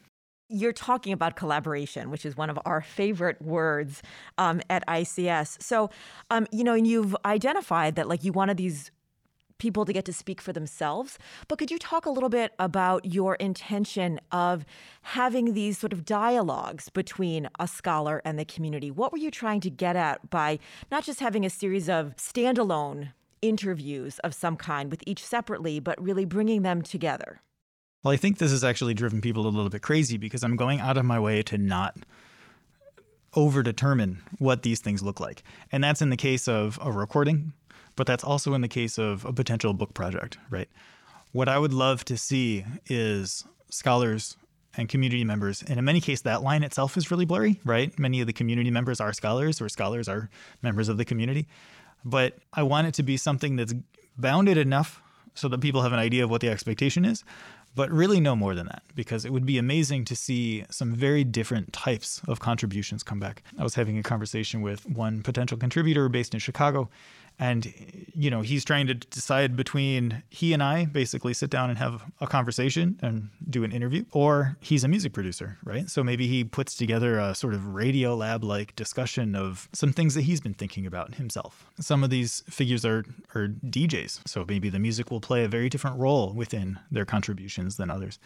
You're 0.48 0.72
talking 0.72 1.12
about 1.12 1.36
collaboration, 1.36 2.10
which 2.10 2.26
is 2.26 2.36
one 2.36 2.50
of 2.50 2.58
our 2.66 2.82
favorite 2.82 3.40
words 3.40 4.02
um, 4.36 4.60
at 4.68 4.86
ICS. 4.86 5.62
So, 5.62 5.90
um, 6.30 6.46
you 6.52 6.62
know, 6.62 6.74
and 6.74 6.86
you've 6.86 7.16
identified 7.24 7.96
that 7.96 8.08
like 8.08 8.24
you 8.24 8.32
wanted 8.32 8.58
these 8.58 8.90
people 9.58 9.84
to 9.84 9.92
get 9.92 10.04
to 10.04 10.12
speak 10.12 10.40
for 10.40 10.52
themselves. 10.52 11.18
But 11.48 11.58
could 11.58 11.70
you 11.70 11.78
talk 11.78 12.06
a 12.06 12.10
little 12.10 12.28
bit 12.28 12.52
about 12.58 13.04
your 13.04 13.36
intention 13.36 14.20
of 14.32 14.64
having 15.02 15.54
these 15.54 15.78
sort 15.78 15.92
of 15.92 16.04
dialogues 16.04 16.88
between 16.88 17.48
a 17.58 17.68
scholar 17.68 18.20
and 18.24 18.38
the 18.38 18.44
community? 18.44 18.90
What 18.90 19.12
were 19.12 19.18
you 19.18 19.30
trying 19.30 19.60
to 19.60 19.70
get 19.70 19.96
at 19.96 20.28
by 20.30 20.58
not 20.90 21.04
just 21.04 21.20
having 21.20 21.46
a 21.46 21.50
series 21.50 21.88
of 21.88 22.14
standalone 22.16 23.12
interviews 23.44 24.18
of 24.20 24.34
some 24.34 24.56
kind 24.56 24.90
with 24.90 25.02
each 25.06 25.24
separately, 25.24 25.78
but 25.80 26.02
really 26.02 26.24
bringing 26.24 26.62
them 26.62 26.82
together? 26.82 27.40
Well, 28.02 28.12
I 28.12 28.16
think 28.16 28.38
this 28.38 28.50
has 28.50 28.64
actually 28.64 28.94
driven 28.94 29.20
people 29.20 29.46
a 29.46 29.48
little 29.48 29.70
bit 29.70 29.82
crazy 29.82 30.18
because 30.18 30.42
I'm 30.42 30.56
going 30.56 30.80
out 30.80 30.96
of 30.96 31.04
my 31.04 31.18
way 31.18 31.42
to 31.44 31.58
not 31.58 31.96
over 33.34 33.62
determine 33.62 34.22
what 34.38 34.62
these 34.62 34.80
things 34.80 35.02
look 35.02 35.20
like. 35.20 35.42
And 35.72 35.82
that's 35.82 36.02
in 36.02 36.10
the 36.10 36.16
case 36.16 36.46
of 36.46 36.78
a 36.82 36.92
recording, 36.92 37.52
but 37.96 38.06
that's 38.06 38.24
also 38.24 38.54
in 38.54 38.60
the 38.60 38.68
case 38.68 38.98
of 38.98 39.24
a 39.24 39.32
potential 39.32 39.72
book 39.72 39.94
project, 39.94 40.38
right? 40.50 40.68
What 41.32 41.48
I 41.48 41.58
would 41.58 41.72
love 41.72 42.04
to 42.06 42.16
see 42.16 42.64
is 42.86 43.44
scholars 43.70 44.36
and 44.76 44.88
community 44.88 45.24
members. 45.24 45.62
And 45.62 45.78
in 45.78 45.84
many 45.84 46.00
cases, 46.00 46.22
that 46.22 46.42
line 46.42 46.62
itself 46.62 46.96
is 46.96 47.10
really 47.10 47.24
blurry, 47.24 47.60
right? 47.64 47.96
Many 47.98 48.20
of 48.20 48.26
the 48.26 48.32
community 48.32 48.70
members 48.70 49.00
are 49.00 49.12
scholars, 49.12 49.60
or 49.60 49.68
scholars 49.68 50.08
are 50.08 50.30
members 50.62 50.88
of 50.88 50.96
the 50.96 51.04
community 51.04 51.48
but 52.04 52.36
I 52.52 52.62
want 52.62 52.86
it 52.86 52.94
to 52.94 53.02
be 53.02 53.16
something 53.16 53.56
that's 53.56 53.74
bounded 54.16 54.58
enough 54.58 55.02
so 55.34 55.48
that 55.48 55.60
people 55.60 55.82
have 55.82 55.92
an 55.92 55.98
idea 55.98 56.24
of 56.24 56.30
what 56.30 56.40
the 56.40 56.48
expectation 56.48 57.04
is, 57.04 57.24
but 57.74 57.90
really 57.90 58.20
no 58.20 58.36
more 58.36 58.54
than 58.54 58.66
that 58.66 58.82
because 58.94 59.24
it 59.24 59.32
would 59.32 59.44
be 59.44 59.58
amazing 59.58 60.04
to 60.04 60.14
see 60.14 60.64
some 60.70 60.94
very 60.94 61.24
different 61.24 61.72
types 61.72 62.22
of 62.28 62.38
contributions 62.38 63.02
come 63.02 63.18
back. 63.18 63.42
I 63.58 63.64
was 63.64 63.74
having 63.74 63.98
a 63.98 64.02
conversation 64.02 64.62
with 64.62 64.88
one 64.88 65.22
potential 65.22 65.58
contributor 65.58 66.08
based 66.08 66.34
in 66.34 66.40
Chicago 66.40 66.88
and 67.38 67.72
you 68.14 68.30
know 68.30 68.42
he's 68.42 68.64
trying 68.64 68.86
to 68.86 68.94
decide 68.94 69.56
between 69.56 70.22
he 70.30 70.52
and 70.52 70.62
I 70.62 70.84
basically 70.84 71.34
sit 71.34 71.50
down 71.50 71.68
and 71.68 71.78
have 71.78 72.02
a 72.20 72.26
conversation 72.26 72.98
and 73.02 73.30
do 73.48 73.64
an 73.64 73.72
interview 73.72 74.04
or 74.12 74.56
he's 74.60 74.84
a 74.84 74.88
music 74.88 75.12
producer 75.12 75.58
right? 75.64 75.90
So 75.90 76.04
maybe 76.04 76.26
he 76.26 76.44
puts 76.44 76.74
together 76.74 77.18
a 77.18 77.34
sort 77.34 77.54
of 77.54 77.74
radio 77.74 78.14
lab 78.14 78.44
like 78.44 78.76
discussion 78.76 79.34
of 79.34 79.68
some 79.72 79.92
things 79.92 80.14
that 80.14 80.22
he's 80.22 80.40
been 80.40 80.54
thinking 80.54 80.86
about 80.86 81.14
himself. 81.14 81.66
Some 81.80 82.04
of 82.04 82.10
these 82.10 82.44
figures 82.48 82.84
are 82.84 83.04
are 83.34 83.48
DJs 83.48 84.28
so 84.28 84.44
maybe 84.46 84.68
the 84.68 84.78
music 84.78 85.10
will 85.10 85.20
play 85.20 85.44
a 85.44 85.48
very 85.48 85.68
different 85.68 85.98
role 85.98 86.32
within 86.32 86.78
their 86.90 87.04
contributions 87.04 87.76
than 87.76 87.90
others 87.90 88.18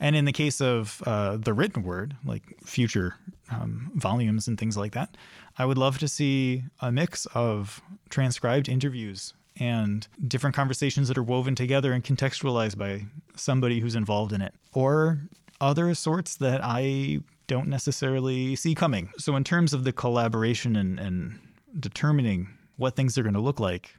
and 0.00 0.16
in 0.16 0.24
the 0.24 0.32
case 0.32 0.60
of 0.60 1.02
uh, 1.06 1.36
the 1.36 1.52
written 1.52 1.82
word, 1.82 2.16
like 2.24 2.42
future 2.64 3.16
um, 3.50 3.92
volumes 3.94 4.48
and 4.48 4.58
things 4.58 4.76
like 4.76 4.92
that, 4.92 5.16
I 5.58 5.66
would 5.66 5.76
love 5.76 5.98
to 5.98 6.08
see 6.08 6.64
a 6.80 6.90
mix 6.90 7.26
of 7.34 7.82
transcribed 8.08 8.68
interviews 8.68 9.34
and 9.58 10.08
different 10.26 10.56
conversations 10.56 11.08
that 11.08 11.18
are 11.18 11.22
woven 11.22 11.54
together 11.54 11.92
and 11.92 12.02
contextualized 12.02 12.78
by 12.78 13.04
somebody 13.36 13.80
who's 13.80 13.94
involved 13.94 14.32
in 14.32 14.40
it, 14.40 14.54
or 14.72 15.20
other 15.60 15.94
sorts 15.94 16.36
that 16.36 16.60
I 16.64 17.20
don't 17.46 17.68
necessarily 17.68 18.56
see 18.56 18.74
coming. 18.74 19.10
So, 19.18 19.36
in 19.36 19.44
terms 19.44 19.74
of 19.74 19.84
the 19.84 19.92
collaboration 19.92 20.76
and, 20.76 20.98
and 20.98 21.38
determining 21.78 22.48
what 22.78 22.96
things 22.96 23.18
are 23.18 23.22
going 23.22 23.34
to 23.34 23.40
look 23.40 23.60
like, 23.60 23.94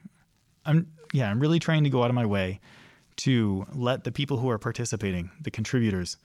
I'm 0.66 0.88
yeah, 1.14 1.30
I'm 1.30 1.40
really 1.40 1.60
trying 1.60 1.84
to 1.84 1.90
go 1.92 2.04
out 2.04 2.10
of 2.10 2.16
my 2.16 2.26
way 2.26 2.60
to 3.22 3.68
let 3.74 4.04
the 4.04 4.12
people 4.12 4.38
who 4.38 4.50
are 4.50 4.58
participating, 4.58 5.30
the 5.40 5.52
contributors, 5.52 6.18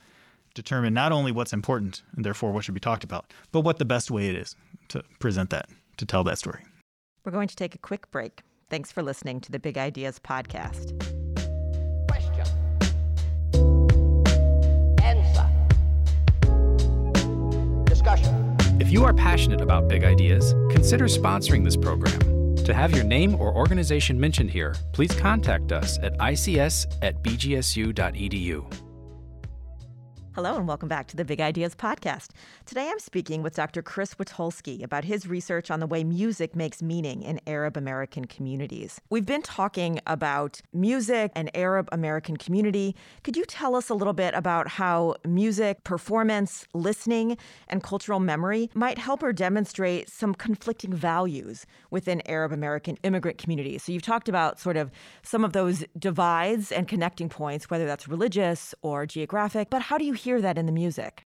determine 0.54 0.94
not 0.94 1.12
only 1.12 1.30
what's 1.30 1.52
important 1.52 2.02
and 2.14 2.24
therefore 2.24 2.52
what 2.52 2.64
should 2.64 2.72
be 2.72 2.80
talked 2.80 3.04
about, 3.04 3.35
but 3.52 3.61
what 3.61 3.78
the 3.78 3.85
best 3.85 4.11
way 4.11 4.28
it 4.28 4.35
is 4.35 4.56
to 4.88 5.02
present 5.18 5.50
that, 5.50 5.68
to 5.98 6.06
tell 6.06 6.24
that 6.24 6.38
story. 6.38 6.62
We're 7.22 7.32
going 7.32 7.48
to 7.48 7.56
take 7.56 7.74
a 7.74 7.78
quick 7.78 8.11
break. 8.11 8.40
Thanks 8.70 8.90
for 8.90 9.02
listening 9.02 9.42
to 9.42 9.52
the 9.52 9.59
Big 9.59 9.76
Ideas 9.76 10.18
Podcast. 10.18 10.96
Question. 12.09 12.46
Answer. 15.02 15.46
Discussion. 17.85 18.56
If 18.80 18.90
you 18.90 19.04
are 19.04 19.12
passionate 19.12 19.61
about 19.61 19.87
big 19.87 20.02
ideas, 20.02 20.54
consider 20.70 21.04
sponsoring 21.09 21.62
this 21.62 21.76
program. 21.76 22.36
To 22.66 22.74
have 22.74 22.96
your 22.96 23.05
name 23.05 23.37
or 23.37 23.55
organization 23.55 24.18
mentioned 24.18 24.50
here, 24.50 24.74
please 24.90 25.14
contact 25.14 25.70
us 25.70 26.00
at 26.02 26.18
ics 26.18 26.92
at 27.00 27.22
bgsu.edu. 27.22 28.86
Hello, 30.37 30.55
and 30.59 30.68
welcome 30.68 30.87
back 30.90 31.07
to 31.07 31.16
the 31.16 31.25
Big 31.25 31.40
Ideas 31.40 31.75
Podcast. 31.75 32.33
Today 32.66 32.90
I'm 32.90 32.99
speaking 32.99 33.42
with 33.42 33.57
Dr. 33.57 33.81
Chris 33.81 34.16
Witulski 34.16 34.85
about 34.85 35.03
his 35.03 35.27
research 35.27 35.70
on 35.70 35.81
the 35.81 35.87
way 35.87 36.05
music 36.05 36.55
makes 36.55 36.83
meaning 36.83 37.22
in 37.22 37.40
Arab 37.46 37.75
American 37.75 38.27
communities. 38.27 39.01
We've 39.09 39.25
been 39.25 39.40
talking 39.40 39.99
about 40.07 40.61
music 40.75 41.33
and 41.35 41.51
Arab 41.57 41.88
American 41.90 42.37
community. 42.37 42.94
Could 43.25 43.35
you 43.35 43.46
tell 43.46 43.75
us 43.75 43.88
a 43.88 43.94
little 43.94 44.12
bit 44.12 44.35
about 44.35 44.68
how 44.68 45.14
music, 45.27 45.85
performance, 45.85 46.66
listening, 46.75 47.38
and 47.68 47.83
cultural 47.83 48.20
memory 48.20 48.68
might 48.75 48.99
help 48.99 49.22
or 49.22 49.33
demonstrate 49.33 50.11
some 50.11 50.35
conflicting 50.35 50.92
values 50.92 51.64
within 51.90 52.20
Arab 52.27 52.53
American 52.53 52.99
immigrant 53.05 53.38
communities? 53.38 53.85
So 53.85 53.92
you've 53.92 54.03
talked 54.03 54.29
about 54.29 54.61
sort 54.61 54.77
of 54.77 54.90
some 55.22 55.46
of 55.46 55.55
those 55.55 55.83
divides 55.99 56.70
and 56.70 56.87
connecting 56.87 57.31
points, 57.31 57.70
whether 57.70 57.87
that's 57.87 58.07
religious 58.07 58.75
or 58.83 59.07
geographic, 59.07 59.70
but 59.70 59.81
how 59.81 59.96
do 59.96 60.05
you 60.05 60.12
hear 60.26 60.40
that 60.40 60.58
in 60.58 60.66
the 60.66 60.72
music? 60.72 61.22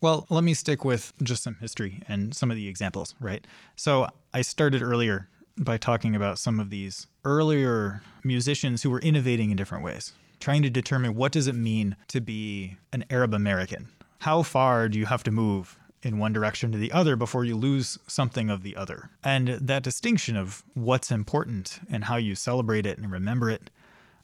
Well, 0.00 0.26
let 0.30 0.44
me 0.44 0.54
stick 0.54 0.82
with 0.82 1.12
just 1.22 1.42
some 1.42 1.56
history 1.60 2.02
and 2.08 2.34
some 2.34 2.50
of 2.50 2.56
the 2.56 2.68
examples, 2.68 3.14
right? 3.20 3.46
So 3.76 4.08
I 4.32 4.40
started 4.40 4.80
earlier 4.80 5.28
by 5.58 5.76
talking 5.76 6.16
about 6.16 6.38
some 6.38 6.58
of 6.58 6.70
these 6.70 7.06
earlier 7.26 8.02
musicians 8.24 8.82
who 8.82 8.88
were 8.88 9.00
innovating 9.00 9.50
in 9.50 9.58
different 9.58 9.84
ways, 9.84 10.14
trying 10.40 10.62
to 10.62 10.70
determine 10.70 11.14
what 11.14 11.32
does 11.32 11.48
it 11.48 11.54
mean 11.54 11.96
to 12.08 12.22
be 12.22 12.78
an 12.94 13.04
Arab 13.10 13.34
American? 13.34 13.88
How 14.20 14.42
far 14.42 14.88
do 14.88 14.98
you 14.98 15.04
have 15.04 15.22
to 15.24 15.30
move 15.30 15.78
in 16.02 16.18
one 16.18 16.32
direction 16.32 16.72
to 16.72 16.78
the 16.78 16.92
other 16.92 17.14
before 17.14 17.44
you 17.44 17.54
lose 17.54 17.98
something 18.06 18.48
of 18.48 18.62
the 18.62 18.74
other? 18.74 19.10
And 19.22 19.48
that 19.48 19.82
distinction 19.82 20.34
of 20.38 20.64
what's 20.72 21.10
important 21.10 21.80
and 21.90 22.04
how 22.04 22.16
you 22.16 22.34
celebrate 22.34 22.86
it 22.86 22.96
and 22.96 23.12
remember 23.12 23.50
it 23.50 23.68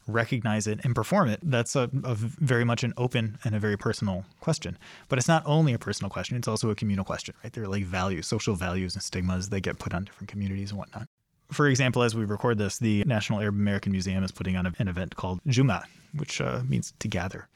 recognize 0.07 0.67
it 0.67 0.81
and 0.85 0.95
perform 0.95 1.29
it 1.29 1.41
that's 1.43 1.75
a, 1.77 1.91
a, 2.05 2.15
very 2.15 2.65
much 2.65 2.85
an 2.85 2.93
open 2.97 3.39
and 3.45 3.55
a 3.55 3.59
very 3.59 3.77
personal 3.77 4.25
question. 4.41 4.79
But 5.09 5.19
it's 5.19 5.29
not 5.29 5.43
only 5.47 5.73
a 5.73 5.79
personal 5.79 6.11
question 6.11 6.37
it's 6.37 6.49
also 6.49 6.71
a 6.71 6.75
communal 6.75 7.05
question 7.05 7.35
right? 7.43 7.53
There 7.53 7.65
are 7.65 7.69
like 7.69 7.85
values 7.85 8.27
social 8.27 8.55
values 8.55 8.95
and 8.95 9.03
stigmas 9.03 9.49
that 9.51 9.61
get 9.61 9.79
put 9.79 9.95
on 9.95 10.05
different 10.05 10.29
communities 10.29 10.71
and 10.71 10.79
whatnot. 10.79 11.07
For 11.51 11.69
example 11.69 12.03
as 12.03 12.15
we 12.15 12.25
record 12.25 12.59
this 12.59 12.79
the 12.79 13.05
national 13.05 13.41
arab 13.41 13.55
american 13.55 13.93
museum 13.93 14.23
is 14.25 14.33
putting 14.33 14.57
on 14.57 14.75
an 14.79 14.89
event 14.89 15.17
called 15.17 15.41
juma 15.47 15.85
which 16.15 16.41
uh, 16.41 16.63
means 16.69 16.95
to 17.01 17.09
gather. 17.09 17.49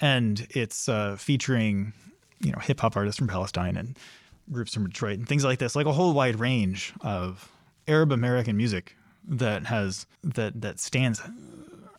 And 0.00 0.46
it's 0.50 0.88
uh, 0.88 1.16
featuring 1.16 1.92
you 2.40 2.52
know 2.52 2.58
hip-hop 2.58 2.96
artists 2.96 3.18
from 3.18 3.28
palestine 3.28 3.76
and 3.76 3.96
groups 4.50 4.74
from 4.74 4.86
detroit 4.86 5.18
and 5.18 5.28
things 5.28 5.44
like 5.44 5.58
this 5.58 5.74
like 5.74 5.86
a 5.86 5.92
whole 5.92 6.12
wide 6.12 6.38
range 6.38 6.92
of 7.00 7.50
arab 7.88 8.12
american 8.12 8.56
music 8.56 8.96
that 9.26 9.66
has 9.66 10.06
that 10.22 10.60
that 10.60 10.78
stands 10.78 11.22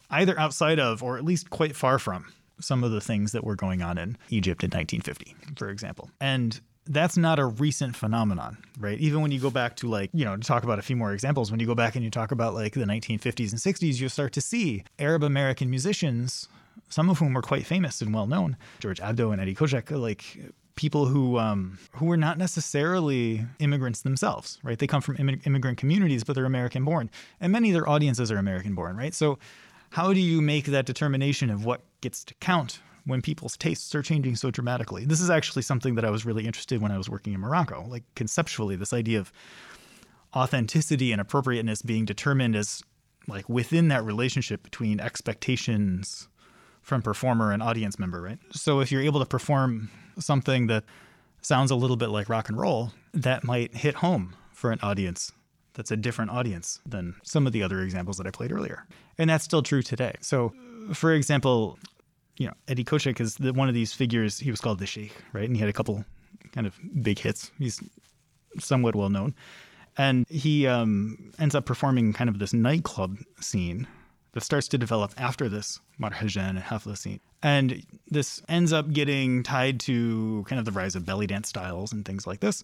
either 0.09 0.39
outside 0.39 0.79
of 0.79 1.03
or 1.03 1.17
at 1.17 1.25
least 1.25 1.49
quite 1.49 1.75
far 1.75 1.99
from 1.99 2.31
some 2.59 2.83
of 2.83 2.91
the 2.91 3.01
things 3.01 3.31
that 3.33 3.43
were 3.43 3.55
going 3.55 3.81
on 3.81 3.97
in 3.97 4.17
Egypt 4.29 4.63
in 4.63 4.69
1950, 4.69 5.35
for 5.57 5.69
example. 5.69 6.09
And 6.21 6.59
that's 6.87 7.17
not 7.17 7.39
a 7.39 7.45
recent 7.45 7.95
phenomenon, 7.95 8.57
right? 8.79 8.99
Even 8.99 9.21
when 9.21 9.31
you 9.31 9.39
go 9.39 9.49
back 9.49 9.75
to 9.77 9.87
like, 9.89 10.09
you 10.13 10.23
know, 10.23 10.35
to 10.35 10.43
talk 10.43 10.63
about 10.63 10.79
a 10.79 10.83
few 10.83 10.95
more 10.95 11.13
examples, 11.13 11.51
when 11.51 11.59
you 11.59 11.65
go 11.65 11.75
back 11.75 11.95
and 11.95 12.03
you 12.03 12.11
talk 12.11 12.31
about 12.31 12.53
like 12.53 12.73
the 12.73 12.85
1950s 12.85 13.51
and 13.51 13.59
60s, 13.59 13.99
you'll 13.99 14.09
start 14.09 14.33
to 14.33 14.41
see 14.41 14.83
Arab 14.99 15.23
American 15.23 15.69
musicians, 15.69 16.47
some 16.89 17.09
of 17.09 17.17
whom 17.19 17.33
were 17.33 17.41
quite 17.41 17.65
famous 17.65 18.01
and 18.01 18.13
well 18.13 18.27
known, 18.27 18.55
George 18.79 18.99
Abdo 18.99 19.31
and 19.31 19.41
Eddie 19.41 19.55
Kochak, 19.55 19.89
like 19.97 20.37
people 20.75 21.05
who 21.05 21.39
um, 21.39 21.79
who 21.93 22.05
were 22.05 22.17
not 22.17 22.37
necessarily 22.37 23.45
immigrants 23.59 24.01
themselves, 24.01 24.59
right? 24.61 24.77
They 24.77 24.87
come 24.87 25.01
from 25.01 25.15
immigrant 25.17 25.77
communities, 25.77 26.23
but 26.23 26.35
they're 26.35 26.45
American 26.45 26.85
born, 26.85 27.09
and 27.39 27.51
many 27.51 27.69
of 27.69 27.73
their 27.73 27.89
audiences 27.89 28.31
are 28.31 28.37
American 28.37 28.75
born, 28.75 28.95
right? 28.95 29.13
So 29.13 29.39
how 29.95 30.11
do 30.11 30.19
you 30.19 30.41
make 30.41 30.65
that 30.65 30.85
determination 30.85 31.49
of 31.49 31.63
what 31.63 31.79
gets 32.01 32.25
to 32.25 32.33
count 32.41 32.81
when 33.05 33.21
people's 33.21 33.55
tastes 33.55 33.95
are 33.95 34.01
changing 34.01 34.35
so 34.35 34.51
dramatically? 34.51 35.05
This 35.05 35.21
is 35.21 35.29
actually 35.29 35.61
something 35.61 35.95
that 35.95 36.03
I 36.03 36.09
was 36.09 36.25
really 36.25 36.45
interested 36.45 36.75
in 36.75 36.81
when 36.81 36.91
I 36.91 36.97
was 36.97 37.09
working 37.09 37.31
in 37.31 37.39
Morocco. 37.39 37.85
Like 37.87 38.03
conceptually, 38.13 38.75
this 38.75 38.91
idea 38.91 39.21
of 39.21 39.31
authenticity 40.35 41.13
and 41.13 41.21
appropriateness 41.21 41.81
being 41.81 42.03
determined 42.03 42.57
as 42.57 42.83
like 43.29 43.47
within 43.47 43.87
that 43.87 44.03
relationship 44.03 44.63
between 44.63 44.99
expectations 44.99 46.27
from 46.81 47.01
performer 47.01 47.53
and 47.53 47.63
audience 47.63 47.97
member, 47.97 48.21
right? 48.21 48.39
So 48.51 48.81
if 48.81 48.91
you're 48.91 49.01
able 49.01 49.21
to 49.21 49.25
perform 49.25 49.89
something 50.19 50.67
that 50.67 50.83
sounds 51.41 51.71
a 51.71 51.75
little 51.75 51.95
bit 51.95 52.09
like 52.09 52.27
rock 52.27 52.49
and 52.49 52.57
roll, 52.57 52.91
that 53.13 53.45
might 53.45 53.73
hit 53.73 53.95
home 53.95 54.35
for 54.51 54.73
an 54.73 54.79
audience 54.83 55.31
that's 55.75 55.91
a 55.91 55.97
different 55.97 56.31
audience 56.31 56.79
than 56.85 57.15
some 57.23 57.45
of 57.45 57.53
the 57.53 57.61
other 57.61 57.81
examples 57.81 58.17
that 58.17 58.25
I 58.25 58.31
played 58.31 58.51
earlier. 58.51 58.85
And 59.17 59.29
that's 59.29 59.43
still 59.43 59.61
true 59.61 59.81
today. 59.81 60.15
So, 60.21 60.53
for 60.93 61.13
example, 61.13 61.77
you 62.37 62.47
know, 62.47 62.53
Eddie 62.67 62.83
Kochak 62.83 63.19
is 63.19 63.35
the, 63.35 63.53
one 63.53 63.67
of 63.67 63.73
these 63.73 63.93
figures. 63.93 64.39
He 64.39 64.51
was 64.51 64.61
called 64.61 64.79
the 64.79 64.85
Sheikh, 64.85 65.13
right? 65.33 65.45
And 65.45 65.55
he 65.55 65.59
had 65.59 65.69
a 65.69 65.73
couple 65.73 66.03
kind 66.51 66.65
of 66.67 66.75
big 67.01 67.19
hits. 67.19 67.51
He's 67.59 67.81
somewhat 68.59 68.95
well 68.95 69.09
known. 69.09 69.35
And 69.97 70.27
he 70.29 70.67
um, 70.67 71.31
ends 71.39 71.55
up 71.55 71.65
performing 71.65 72.13
kind 72.13 72.29
of 72.29 72.39
this 72.39 72.53
nightclub 72.53 73.17
scene 73.39 73.87
that 74.33 74.43
starts 74.43 74.67
to 74.69 74.77
develop 74.77 75.13
after 75.17 75.47
this 75.47 75.79
Marhajan 75.99 76.49
and 76.49 76.59
Hafla 76.59 76.97
scene. 76.97 77.21
And 77.41 77.85
this 78.09 78.41
ends 78.49 78.73
up 78.73 78.91
getting 78.91 79.43
tied 79.43 79.79
to 79.81 80.43
kind 80.49 80.59
of 80.59 80.65
the 80.65 80.73
rise 80.73 80.95
of 80.95 81.05
belly 81.05 81.27
dance 81.27 81.47
styles 81.47 81.93
and 81.93 82.03
things 82.03 82.27
like 82.27 82.41
this. 82.41 82.63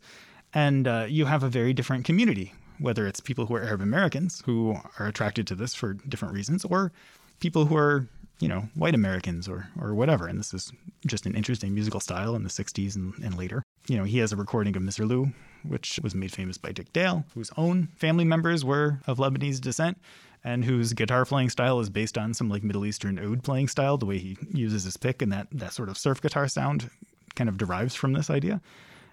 And 0.54 0.86
uh, 0.86 1.06
you 1.08 1.26
have 1.26 1.44
a 1.44 1.50
very 1.50 1.74
different 1.74 2.04
community 2.04 2.54
whether 2.82 3.08
it's 3.08 3.20
people 3.20 3.46
who 3.46 3.56
are 3.56 3.64
Arab 3.64 3.82
Americans 3.82 4.42
who 4.46 4.76
are 5.00 5.08
attracted 5.08 5.48
to 5.48 5.56
this 5.56 5.74
for 5.74 5.94
different 5.94 6.34
reasons, 6.34 6.66
or 6.66 6.92
people 7.40 7.66
who 7.66 7.78
are, 7.78 8.08
you 8.40 8.48
know, 8.48 8.68
white 8.76 8.96
Americans 8.96 9.48
or 9.48 9.68
or 9.80 9.94
whatever. 9.94 10.28
And 10.28 10.40
this 10.40 10.54
is 10.54 10.72
just 11.06 11.26
an 11.26 11.36
interesting 11.36 11.74
musical 11.74 12.00
style 12.00 12.36
in 12.36 12.44
the 12.44 12.50
60s 12.50 12.96
and, 12.96 13.14
and 13.24 13.38
later. 13.38 13.64
You 13.88 13.98
know, 13.98 14.04
he 14.04 14.20
has 14.20 14.32
a 14.32 14.38
recording 14.38 14.76
of 14.76 14.84
Misirlou, 14.84 15.34
which 15.64 16.00
was 16.04 16.14
made 16.14 16.32
famous 16.32 16.58
by 16.58 16.72
Dick 16.72 16.92
Dale, 16.94 17.26
whose 17.34 17.52
own 17.58 17.88
family 17.98 18.26
members 18.26 18.64
were 18.64 19.00
of 19.08 19.18
Lebanese 19.18 19.60
descent 19.60 19.98
and 20.44 20.66
whose 20.66 20.94
guitar 20.94 21.26
playing 21.26 21.50
style 21.50 21.80
is 21.80 21.90
based 21.90 22.18
on 22.18 22.34
some 22.34 22.50
like 22.50 22.64
Middle 22.64 22.86
Eastern 22.86 23.20
oud 23.20 23.44
playing 23.44 23.68
style, 23.68 23.98
the 23.98 24.06
way 24.06 24.18
he 24.18 24.38
uses 24.54 24.84
his 24.84 24.98
pick 24.98 25.22
and 25.22 25.32
that 25.32 25.48
that 25.52 25.74
sort 25.74 25.90
of 25.90 25.98
surf 25.98 26.22
guitar 26.22 26.48
sound 26.48 26.90
kind 27.36 27.50
of 27.50 27.58
derives 27.58 27.96
from 27.96 28.14
this 28.14 28.30
idea. 28.30 28.62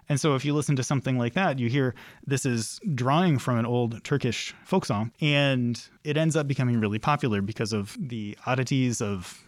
And 0.08 0.20
so 0.20 0.34
if 0.34 0.44
you 0.44 0.54
listen 0.54 0.76
to 0.76 0.82
something 0.82 1.18
like 1.18 1.34
that, 1.34 1.58
you 1.58 1.68
hear 1.68 1.94
this 2.26 2.46
is 2.46 2.80
drawing 2.94 3.38
from 3.38 3.58
an 3.58 3.66
old 3.66 4.02
Turkish 4.04 4.54
folk 4.64 4.84
song 4.84 5.12
and 5.20 5.80
it 6.04 6.16
ends 6.16 6.36
up 6.36 6.46
becoming 6.46 6.80
really 6.80 6.98
popular 6.98 7.42
because 7.42 7.72
of 7.72 7.96
the 8.00 8.36
oddities 8.46 9.02
of 9.02 9.42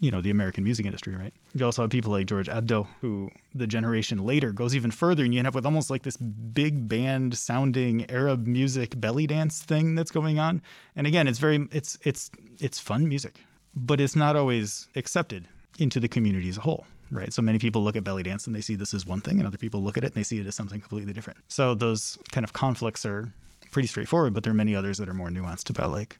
you 0.00 0.10
know 0.10 0.20
the 0.20 0.30
American 0.30 0.64
music 0.64 0.84
industry, 0.84 1.16
right? 1.16 1.32
You 1.54 1.64
also 1.64 1.82
have 1.82 1.90
people 1.90 2.12
like 2.12 2.26
George 2.26 2.48
Abdo, 2.48 2.86
who 3.00 3.30
the 3.54 3.66
generation 3.66 4.18
later 4.18 4.52
goes 4.52 4.74
even 4.76 4.90
further, 4.90 5.24
and 5.24 5.32
you 5.32 5.38
end 5.38 5.48
up 5.48 5.54
with 5.54 5.64
almost 5.64 5.88
like 5.88 6.02
this 6.02 6.16
big 6.16 6.88
band 6.88 7.38
sounding 7.38 8.08
Arab 8.10 8.46
music 8.46 9.00
belly 9.00 9.26
dance 9.26 9.62
thing 9.62 9.94
that's 9.94 10.10
going 10.10 10.38
on. 10.38 10.60
And 10.94 11.06
again, 11.06 11.26
it's 11.26 11.38
very 11.38 11.66
it's 11.72 11.96
it's 12.02 12.30
it's 12.58 12.78
fun 12.78 13.08
music, 13.08 13.40
but 13.74 14.00
it's 14.00 14.14
not 14.14 14.36
always 14.36 14.88
accepted 14.94 15.48
into 15.78 16.00
the 16.00 16.08
community 16.08 16.48
as 16.48 16.58
a 16.58 16.60
whole 16.60 16.86
right? 17.14 17.32
So 17.32 17.40
many 17.40 17.58
people 17.58 17.82
look 17.82 17.96
at 17.96 18.04
belly 18.04 18.22
dance 18.22 18.46
and 18.46 18.54
they 18.54 18.60
see 18.60 18.74
this 18.74 18.92
as 18.92 19.06
one 19.06 19.20
thing, 19.20 19.38
and 19.38 19.46
other 19.46 19.58
people 19.58 19.82
look 19.82 19.96
at 19.96 20.04
it 20.04 20.08
and 20.08 20.14
they 20.14 20.22
see 20.22 20.38
it 20.38 20.46
as 20.46 20.54
something 20.54 20.80
completely 20.80 21.12
different. 21.12 21.38
So 21.48 21.74
those 21.74 22.18
kind 22.32 22.44
of 22.44 22.52
conflicts 22.52 23.06
are 23.06 23.32
pretty 23.70 23.88
straightforward, 23.88 24.34
but 24.34 24.42
there 24.42 24.50
are 24.50 24.54
many 24.54 24.74
others 24.74 24.98
that 24.98 25.08
are 25.08 25.14
more 25.14 25.28
nuanced 25.28 25.70
about 25.70 25.90
like 25.90 26.18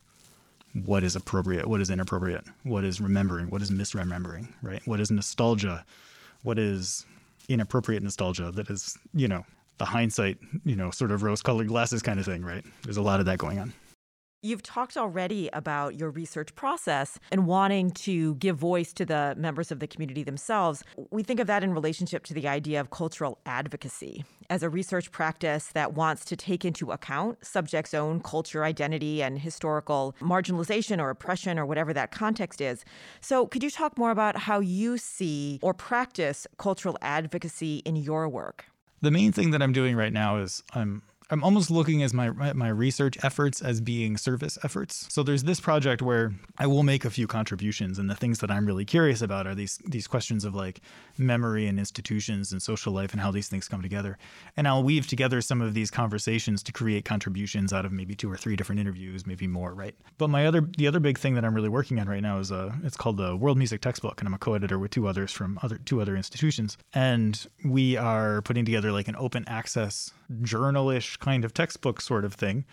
what 0.85 1.04
is 1.04 1.14
appropriate, 1.14 1.66
what 1.66 1.80
is 1.80 1.90
inappropriate, 1.90 2.44
what 2.64 2.85
is 2.85 3.00
remembering, 3.00 3.50
what 3.50 3.62
is 3.62 3.70
misremembering, 3.70 4.48
right? 4.62 4.83
What 4.87 5.00
is 5.00 5.11
nostalgia, 5.11 5.85
what 6.42 6.59
is 6.59 7.07
inappropriate 7.48 8.02
nostalgia 8.02 8.50
that 8.52 8.70
is, 8.70 8.98
you 9.12 9.28
know, 9.28 9.44
the 9.78 9.85
hindsight, 9.85 10.38
you 10.64 10.76
know, 10.76 10.90
sort 10.90 11.11
of 11.11 11.22
rose 11.22 11.42
colored 11.42 11.68
glasses 11.68 12.02
kind 12.02 12.18
of 12.18 12.24
thing, 12.24 12.44
right? 12.44 12.64
There's 12.83 12.96
a 12.96 13.02
lot 13.02 13.20
of 13.20 13.26
that 13.26 13.38
going 13.38 13.59
on. 13.59 13.72
You've 14.44 14.62
talked 14.62 14.98
already 14.98 15.48
about 15.54 15.98
your 15.98 16.11
research 16.11 16.54
process 16.54 17.18
and 17.33 17.46
wanting 17.46 17.92
to 17.92 18.35
give 18.35 18.59
voice 18.59 18.92
to 18.92 19.07
the 19.07 19.35
members 19.38 19.72
of 19.72 19.80
the 19.80 19.87
community 19.87 20.22
themselves. 20.22 20.85
We 21.11 21.22
think 21.22 21.40
of 21.40 21.46
that 21.46 21.64
in 21.64 21.72
relationship 21.72 22.24
to 22.24 22.35
the 22.35 22.46
idea 22.46 22.78
of 22.78 22.90
cultural 22.90 23.38
advocacy 23.46 24.22
as 24.50 24.62
a 24.62 24.68
research 24.68 25.11
practice 25.11 25.68
that 25.68 25.94
wants 25.94 26.26
to 26.26 26.37
take 26.37 26.62
into 26.62 26.92
account 26.92 27.42
subjects' 27.42 27.94
own 27.94 28.20
culture, 28.20 28.64
identity, 28.64 29.22
and 29.22 29.38
historical 29.38 30.14
marginalization 30.20 31.00
or 31.00 31.09
oppression 31.09 31.59
or 31.59 31.64
whatever 31.64 31.94
that 31.94 32.11
context 32.11 32.61
is. 32.61 32.85
So, 33.22 33.46
could 33.46 33.62
you 33.62 33.70
talk 33.70 33.96
more 33.96 34.11
about 34.11 34.37
how 34.37 34.61
you 34.61 34.98
see 34.98 35.59
or 35.62 35.72
practice 35.72 36.46
cultural 36.59 36.98
advocacy 37.00 37.78
in 37.87 37.96
your 37.96 38.28
work? 38.28 38.66
The 39.00 39.11
main 39.11 39.33
thing 39.33 39.52
that 39.52 39.62
I'm 39.62 39.72
doing 39.72 39.96
right 39.96 40.12
now 40.12 40.37
is 40.37 40.62
I'm 40.74 41.02
I'm 41.30 41.42
almost 41.42 41.70
looking 41.70 42.02
as 42.02 42.12
my 42.12 42.30
my 42.52 42.68
research 42.68 43.16
efforts 43.24 43.62
as 43.62 43.80
being 43.80 44.16
service 44.16 44.58
efforts. 44.62 45.06
So 45.08 45.22
there's 45.22 45.44
this 45.44 45.58
project 45.58 46.02
where 46.02 46.34
I 46.58 46.66
will 46.66 46.82
make 46.82 47.04
a 47.04 47.10
few 47.10 47.26
contributions, 47.26 47.98
and 47.98 48.10
the 48.10 48.14
things 48.14 48.40
that 48.40 48.50
I'm 48.50 48.66
really 48.66 48.84
curious 48.84 49.22
about 49.22 49.46
are 49.46 49.54
these 49.54 49.78
these 49.87 50.06
questions 50.06 50.44
of 50.44 50.54
like 50.54 50.80
memory 51.16 51.66
and 51.66 51.78
institutions 51.78 52.52
and 52.52 52.60
social 52.60 52.92
life 52.92 53.12
and 53.12 53.20
how 53.22 53.30
these 53.30 53.48
things 53.48 53.68
come 53.68 53.80
together. 53.80 54.18
And 54.56 54.68
I'll 54.68 54.82
weave 54.82 55.06
together 55.06 55.40
some 55.40 55.62
of 55.62 55.72
these 55.72 55.90
conversations 55.90 56.62
to 56.64 56.72
create 56.72 57.06
contributions 57.06 57.72
out 57.72 57.87
of 57.87 57.92
maybe 57.92 58.14
two 58.14 58.30
or 58.30 58.37
three 58.37 58.54
different 58.54 58.80
interviews, 58.80 59.26
maybe 59.26 59.46
more, 59.46 59.72
right? 59.72 59.94
But 60.18 60.28
my 60.28 60.46
other 60.46 60.60
the 60.76 60.87
other 60.87 61.00
big 61.00 61.18
thing 61.18 61.34
that 61.34 61.44
I'm 61.44 61.54
really 61.54 61.70
working 61.70 61.98
on 62.00 62.08
right 62.08 62.22
now 62.22 62.38
is 62.38 62.50
a 62.50 62.78
it's 62.84 62.98
called 62.98 63.16
the 63.16 63.34
World 63.34 63.56
Music 63.56 63.80
Textbook, 63.80 64.20
and 64.20 64.28
I'm 64.28 64.34
a 64.34 64.38
co-editor 64.38 64.78
with 64.78 64.90
two 64.90 65.08
others 65.08 65.32
from 65.32 65.58
other 65.62 65.78
two 65.78 66.02
other 66.02 66.16
institutions, 66.16 66.76
and 66.92 67.46
we 67.64 67.96
are 67.96 68.42
putting 68.42 68.66
together 68.66 68.92
like 68.92 69.08
an 69.08 69.16
open 69.16 69.44
access 69.48 70.12
journalish 70.42 71.13
kind 71.20 71.44
of 71.44 71.55
textbook 71.55 72.00
sort 72.00 72.24
of 72.24 72.35
thing 72.35 72.64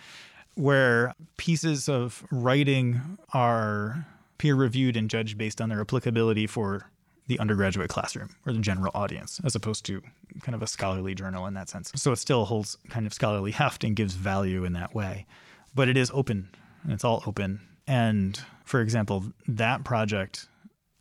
where 0.55 1.13
pieces 1.37 1.87
of 1.87 2.23
writing 2.31 3.17
are 3.33 4.05
peer 4.37 4.55
reviewed 4.55 4.97
and 4.97 5.09
judged 5.09 5.37
based 5.37 5.61
on 5.61 5.69
their 5.69 5.81
applicability 5.81 6.47
for 6.47 6.89
the 7.27 7.39
undergraduate 7.39 7.89
classroom 7.89 8.35
or 8.45 8.51
the 8.51 8.59
general 8.59 8.91
audience, 8.93 9.39
as 9.45 9.55
opposed 9.55 9.85
to 9.85 10.01
kind 10.41 10.55
of 10.55 10.61
a 10.61 10.67
scholarly 10.67 11.15
journal 11.15 11.45
in 11.45 11.53
that 11.53 11.69
sense. 11.69 11.91
So 11.95 12.11
it 12.11 12.17
still 12.17 12.45
holds 12.45 12.77
kind 12.89 13.05
of 13.05 13.13
scholarly 13.13 13.51
heft 13.51 13.83
and 13.83 13.95
gives 13.95 14.15
value 14.15 14.65
in 14.65 14.73
that 14.73 14.93
way. 14.93 15.25
But 15.73 15.87
it 15.87 15.95
is 15.95 16.11
open, 16.13 16.49
it's 16.87 17.05
all 17.05 17.23
open. 17.25 17.61
And 17.87 18.41
for 18.65 18.81
example, 18.81 19.25
that 19.47 19.83
project 19.83 20.47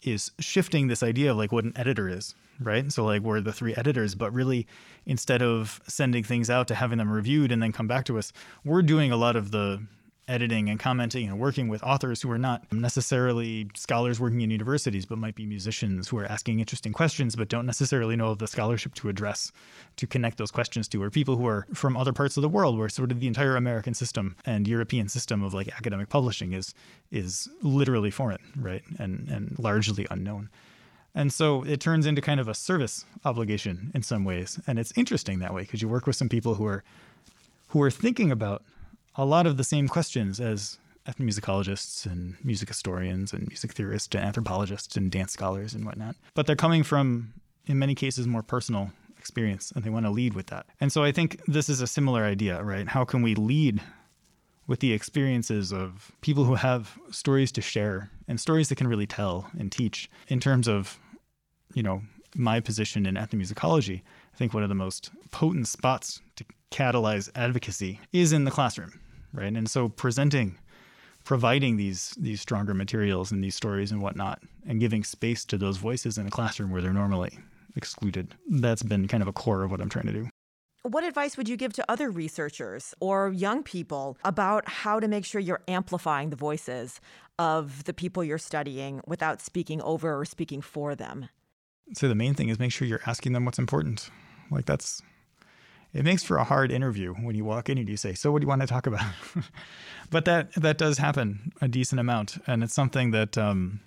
is 0.03 0.31
shifting 0.39 0.87
this 0.87 1.03
idea 1.03 1.33
of 1.33 1.37
like 1.37 1.53
what 1.53 1.65
an 1.65 1.73
editor 1.77 2.09
is 2.09 2.35
right? 2.61 2.91
So 2.93 3.05
like 3.05 3.23
we're 3.23 3.41
the 3.41 3.53
three 3.53 3.75
editors, 3.75 4.15
but 4.15 4.33
really 4.33 4.67
instead 5.07 5.43
of 5.43 5.81
sending 5.87 6.25
things 6.25 6.51
out 6.51 6.69
to 6.69 6.75
having 6.75 6.99
them 6.99 7.11
reviewed 7.11 7.53
and 7.53 7.63
then 7.63 7.73
come 7.73 7.87
back 7.87 8.05
to 8.07 8.19
us, 8.19 8.33
we're 8.65 8.83
doing 8.83 9.13
a 9.13 9.17
lot 9.17 9.37
of 9.37 9.51
the 9.51 9.83
editing 10.31 10.71
and 10.71 10.79
commenting 10.79 11.29
and 11.29 11.39
working 11.41 11.67
with 11.69 11.83
authors 11.83 12.23
who 12.23 12.31
are 12.31 12.39
not 12.39 12.63
necessarily 12.73 13.69
scholars 13.75 14.21
working 14.21 14.41
in 14.43 14.51
universities, 14.51 15.05
but 15.05 15.19
might 15.19 15.35
be 15.35 15.45
musicians 15.45 16.09
who 16.09 16.19
are 16.19 16.25
asking 16.25 16.61
interesting 16.61 16.93
questions, 16.93 17.35
but 17.35 17.49
don't 17.49 17.67
necessarily 17.67 18.15
know 18.15 18.29
of 18.29 18.39
the 18.39 18.47
scholarship 18.47 18.95
to 18.95 19.09
address, 19.09 19.51
to 19.97 20.07
connect 20.07 20.39
those 20.39 20.53
questions 20.53 20.87
to, 20.87 21.03
or 21.03 21.11
people 21.11 21.37
who 21.37 21.47
are 21.47 21.67
from 21.75 21.97
other 21.97 22.13
parts 22.13 22.37
of 22.37 22.43
the 22.43 22.49
world 22.49 22.79
where 22.79 22.89
sort 22.89 23.11
of 23.11 23.19
the 23.19 23.27
entire 23.27 23.57
American 23.57 23.93
system 23.93 24.37
and 24.47 24.69
European 24.69 25.09
system 25.09 25.43
of 25.43 25.53
like 25.53 25.69
academic 25.77 26.09
publishing 26.09 26.53
is 26.53 26.75
is 27.11 27.49
literally 27.63 28.11
foreign, 28.11 28.41
right? 28.57 28.83
And 28.99 29.29
and 29.29 29.59
largely 29.59 30.07
unknown. 30.11 30.49
And 31.15 31.33
so 31.33 31.65
it 31.65 31.81
turns 31.81 32.07
into 32.07 32.21
kind 32.21 32.41
of 32.41 32.49
a 32.49 32.55
service 32.55 33.05
obligation 33.25 33.91
in 33.95 34.03
some 34.03 34.25
ways. 34.25 34.61
And 34.67 34.79
it's 34.79 34.93
interesting 34.97 35.41
that 35.41 35.53
way 35.53 35.63
because 35.63 35.83
you 35.83 35.89
work 35.89 36.07
with 36.07 36.17
some 36.17 36.29
people 36.29 36.55
who 36.55 36.67
are 36.67 36.85
who 37.69 37.83
are 37.83 37.91
thinking 37.91 38.31
about 38.31 38.63
a 39.15 39.25
lot 39.25 39.47
of 39.47 39.57
the 39.57 39.65
same 39.65 39.89
questions 39.89 40.41
as 40.41 40.79
ethnomusicologists 41.07 42.05
and 42.05 42.37
music 42.45 42.69
historians 42.69 43.33
and 43.33 43.49
music 43.49 43.73
theorists 43.73 44.15
and 44.15 44.25
anthropologists 44.25 44.97
and 44.97 45.11
dance 45.11 45.33
scholars 45.33 45.75
and 45.75 45.85
whatnot. 45.85 46.17
But 46.35 46.47
they're 46.47 46.57
coming 46.57 46.83
from, 46.83 47.33
in 47.67 47.79
many 47.79 47.95
cases, 47.95 48.27
more 48.27 48.43
personal 48.43 48.93
experience 49.19 49.73
and 49.75 49.85
they 49.85 49.91
want 49.91 50.07
to 50.07 50.11
lead 50.11 50.35
with 50.35 50.47
that. 50.47 50.67
And 50.81 50.93
so 50.93 51.05
I 51.05 51.13
think 51.13 51.41
this 51.47 51.69
is 51.69 51.81
a 51.81 51.87
similar 51.87 52.25
idea, 52.25 52.63
right? 52.63 52.89
How 52.89 53.05
can 53.05 53.23
we 53.23 53.35
lead 53.35 53.81
with 54.71 54.79
the 54.79 54.93
experiences 54.93 55.73
of 55.73 56.13
people 56.21 56.45
who 56.45 56.55
have 56.55 56.97
stories 57.11 57.51
to 57.51 57.61
share 57.61 58.09
and 58.29 58.39
stories 58.39 58.69
that 58.69 58.77
can 58.77 58.87
really 58.87 59.05
tell 59.05 59.51
and 59.59 59.73
teach 59.73 60.09
in 60.29 60.39
terms 60.39 60.69
of, 60.69 60.97
you 61.75 61.83
know, 61.83 62.01
my 62.37 62.61
position 62.61 63.05
in 63.05 63.17
ethnomusicology. 63.17 64.01
I 64.33 64.37
think 64.37 64.55
one 64.55 64.63
of 64.63 64.69
the 64.69 64.77
most 64.77 65.11
potent 65.33 65.67
spots 65.67 66.23
to 66.37 66.45
catalyze 66.71 67.29
advocacy 67.35 67.99
is 68.13 68.33
in 68.33 68.45
the 68.45 68.53
classroom, 68.53 69.01
right? 69.33 69.53
And 69.53 69.69
so 69.69 69.89
presenting, 69.89 70.57
providing 71.25 71.77
these 71.77 72.15
these 72.17 72.41
stronger 72.41 72.73
materials 72.73 73.33
and 73.33 73.43
these 73.43 73.57
stories 73.57 73.91
and 73.91 74.01
whatnot, 74.01 74.41
and 74.69 74.79
giving 74.79 75.03
space 75.03 75.45
to 75.47 75.59
those 75.59 75.79
voices 75.79 76.17
in 76.17 76.29
a 76.29 76.31
classroom 76.31 76.71
where 76.71 76.81
they're 76.81 76.93
normally 76.93 77.37
excluded. 77.75 78.37
That's 78.49 78.85
been 78.85 79.09
kind 79.09 79.21
of 79.21 79.29
a 79.29 79.33
core 79.33 79.65
of 79.65 79.73
what 79.73 79.81
I'm 79.81 79.89
trying 79.89 80.07
to 80.07 80.13
do. 80.13 80.29
What 80.83 81.05
advice 81.05 81.37
would 81.37 81.47
you 81.47 81.59
give 81.59 81.75
to 81.75 81.85
other 81.91 82.11
researchers 82.11 82.95
or 83.01 83.31
young 83.31 83.63
people 83.63 84.17
about 84.25 84.67
how 84.67 84.99
to 84.99 85.09
make 85.09 85.27
sure 85.27 85.39
you're 85.39 85.61
amplifying 85.69 86.31
the 86.31 86.37
voices 86.37 87.03
of 87.39 87.85
the 87.85 87.93
people 87.93 88.25
you're 88.25 88.39
studying 88.39 89.03
without 89.07 89.43
speaking 89.43 89.83
over 89.83 90.19
or 90.19 90.25
speaking 90.25 90.63
for 90.63 90.95
them? 90.95 91.29
So 91.93 92.09
the 92.09 92.15
main 92.15 92.33
thing 92.33 92.49
is 92.49 92.59
make 92.59 92.73
sure 92.73 92.89
you're 92.89 93.03
asking 93.07 93.35
them 93.35 93.45
what's 93.45 93.59
important. 93.59 94.09
Like 94.51 94.65
that's 94.65 95.03
it 95.93 96.03
makes 96.03 96.23
for 96.23 96.39
a 96.39 96.45
hard 96.45 96.73
interview 96.73 97.13
when 97.13 97.35
you 97.35 97.45
walk 97.45 97.69
in 97.69 97.77
and 97.77 97.87
you 97.87 97.99
say, 97.99 98.15
"So 98.15 98.33
what 98.33 98.41
do 98.41 98.45
you 98.45 98.49
want 98.49 98.63
to 98.63 98.67
talk 98.67 98.87
about?" 98.87 99.05
but 100.11 100.25
that 100.25 100.55
that 100.55 100.79
does 100.79 100.97
happen 100.97 101.53
a 101.61 101.69
decent 101.69 102.01
amount, 102.01 102.39
and 102.47 102.63
it's 102.63 102.75
something 102.75 103.11
that 103.11 103.37
um, 103.37 103.81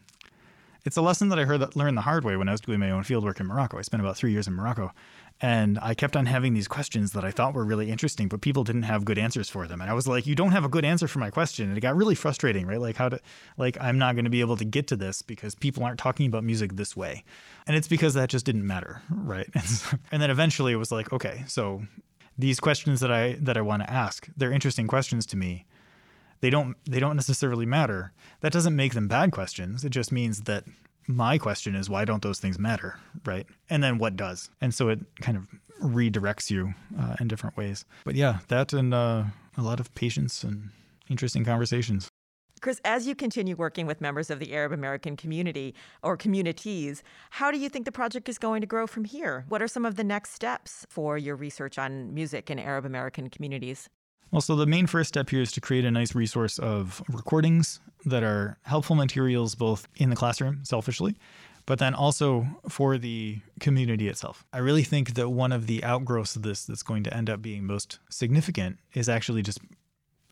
it's 0.86 0.97
a 0.97 1.01
lesson 1.01 1.29
that 1.29 1.39
I 1.39 1.45
heard 1.45 1.62
that 1.62 1.75
learned 1.75 1.97
the 1.97 2.01
hard 2.01 2.25
way 2.25 2.36
when 2.36 2.49
I 2.49 2.51
was 2.51 2.62
doing 2.62 2.79
my 2.79 2.91
own 2.91 3.03
fieldwork 3.03 3.39
in 3.39 3.47
Morocco. 3.47 3.77
I 3.77 3.84
spent 3.84 4.01
about 4.01 4.17
three 4.17 4.34
years 4.34 4.47
in 4.47 4.53
Morocco, 4.53 4.91
and 5.43 5.77
I 5.82 5.93
kept 5.93 6.15
on 6.15 6.25
having 6.25 6.53
these 6.53 6.69
questions 6.69 7.12
that 7.12 7.25
I 7.25 7.32
thought 7.32 7.53
were 7.53 7.65
really 7.65 7.91
interesting, 7.91 8.29
but 8.29 8.39
people 8.39 8.63
didn't 8.63 8.84
have 8.84 9.03
good 9.03 9.17
answers 9.17 9.49
for 9.49 9.67
them. 9.67 9.82
And 9.82 9.91
I 9.91 9.93
was 9.93 10.08
like, 10.08 10.25
you 10.25 10.36
don't 10.36 10.53
have 10.53 10.63
a 10.63 10.69
good 10.69 10.86
answer 10.86 11.06
for 11.06 11.19
my 11.19 11.29
question. 11.29 11.67
And 11.67 11.77
it 11.77 11.82
got 11.82 11.97
really 11.97 12.15
frustrating, 12.15 12.65
right? 12.65 12.79
Like, 12.79 12.95
how 12.95 13.10
to, 13.10 13.19
like, 13.58 13.77
I'm 13.82 13.97
not 13.97 14.15
going 14.15 14.23
to 14.23 14.32
be 14.32 14.39
able 14.39 14.56
to 14.56 14.63
get 14.63 14.88
to 14.88 14.95
this 14.95 15.21
because 15.21 15.53
people 15.53 15.84
aren't 15.84 15.99
talking 15.99 16.27
about 16.27 16.45
music 16.45 16.77
this 16.77 16.95
way. 16.95 17.25
And 17.67 17.75
it's 17.75 17.89
because 17.89 18.13
that 18.13 18.29
just 18.29 18.45
didn't 18.45 18.65
matter, 18.65 19.01
right? 19.10 19.49
And, 19.53 19.99
and 20.13 20.21
then 20.21 20.32
eventually 20.32 20.71
it 20.71 20.77
was 20.77 20.93
like, 20.93 21.12
okay, 21.12 21.43
so 21.45 21.84
these 22.38 22.62
questions 22.62 23.01
that 23.01 23.12
I 23.12 23.34
that 23.41 23.58
I 23.58 23.62
want 23.62 23.84
to 23.84 23.91
ask, 23.91 24.29
they're 24.38 24.53
interesting 24.53 24.88
questions 24.88 25.25
to 25.25 25.36
me. 25.36 25.65
They 26.39 26.51
don't 26.51 26.77
they 26.86 27.01
don't 27.01 27.17
necessarily 27.17 27.65
matter. 27.65 28.13
That 28.39 28.53
doesn't 28.53 28.77
make 28.77 28.93
them 28.93 29.10
bad 29.10 29.34
questions. 29.34 29.84
It 29.84 29.89
just 29.89 30.13
means 30.13 30.43
that 30.43 30.63
my 31.08 31.38
question 31.38 31.76
is 31.76 31.89
why 31.89 32.06
don't 32.06 32.24
those 32.24 32.39
things 32.39 32.58
matter 32.60 33.00
right 33.26 33.46
and 33.70 33.84
then 33.84 33.98
what 33.98 34.16
does 34.16 34.50
and 34.62 34.74
so 34.74 34.89
it 34.89 35.00
kind 35.22 35.38
of 35.38 35.48
redirects 35.82 36.50
you 36.50 36.74
uh, 37.00 37.16
in 37.20 37.28
different 37.28 37.58
ways 37.58 37.86
but 38.06 38.16
yeah 38.16 38.39
that 38.48 38.74
and 38.74 38.94
uh, 38.94 39.24
a 39.58 39.62
lot 39.62 39.80
of 39.80 39.94
patience 39.96 40.44
and 40.44 40.70
interesting 41.10 41.44
conversations 41.44 42.10
Chris, 42.63 42.80
as 42.86 43.06
you 43.06 43.13
continue 43.13 43.58
working 43.58 43.88
with 43.88 44.00
members 44.00 44.30
of 44.30 44.39
the 44.39 44.54
Arab 44.54 44.72
American 44.72 45.18
community 45.18 45.76
or 46.02 46.16
communities, 46.16 47.04
how 47.32 47.52
do 47.52 47.60
you 47.60 47.68
think 47.68 47.84
the 47.84 47.92
project 47.92 48.30
is 48.30 48.38
going 48.38 48.62
to 48.62 48.68
grow 48.68 48.88
from 48.88 49.04
here? 49.04 49.44
What 49.50 49.62
are 49.62 49.68
some 49.68 49.84
of 49.84 49.98
the 49.98 50.04
next 50.06 50.32
steps 50.32 50.86
for 50.89 51.18
your 51.18 51.36
research 51.36 51.78
on 51.78 52.13
music 52.13 52.50
in 52.50 52.60
Arab 52.60 52.86
American 52.86 53.30
communities? 53.30 53.89
Well, 54.32 54.39
so 54.39 54.56
the 54.56 54.66
main 54.66 54.88
first 54.88 55.10
step 55.10 55.30
here 55.30 55.42
is 55.42 55.52
to 55.52 55.62
create 55.62 55.84
a 55.84 55.92
nice 55.92 56.16
resource 56.16 56.58
of 56.58 57.04
recordings 57.10 57.82
that 58.06 58.24
are 58.24 58.58
helpful 58.63 58.96
materials 58.96 59.56
both 59.56 59.88
in 59.96 60.10
the 60.10 60.16
classroom, 60.16 60.60
selfishly, 60.63 61.16
but 61.66 61.80
then 61.80 61.94
also 61.94 62.46
for 62.68 62.98
the 62.98 63.39
community 63.60 64.08
itself. 64.08 64.46
I 64.52 64.58
really 64.60 64.84
think 64.84 65.13
that 65.13 65.30
one 65.30 65.52
of 65.52 65.68
the 65.68 65.84
outgrowths 65.84 66.36
of 66.36 66.42
this 66.42 66.66
that's 66.66 66.84
going 66.84 67.04
to 67.04 67.16
end 67.16 67.30
up 67.30 67.42
being 67.42 67.66
most 67.66 68.00
significant 68.10 68.78
is 68.94 69.08
actually 69.08 69.42
just 69.42 69.60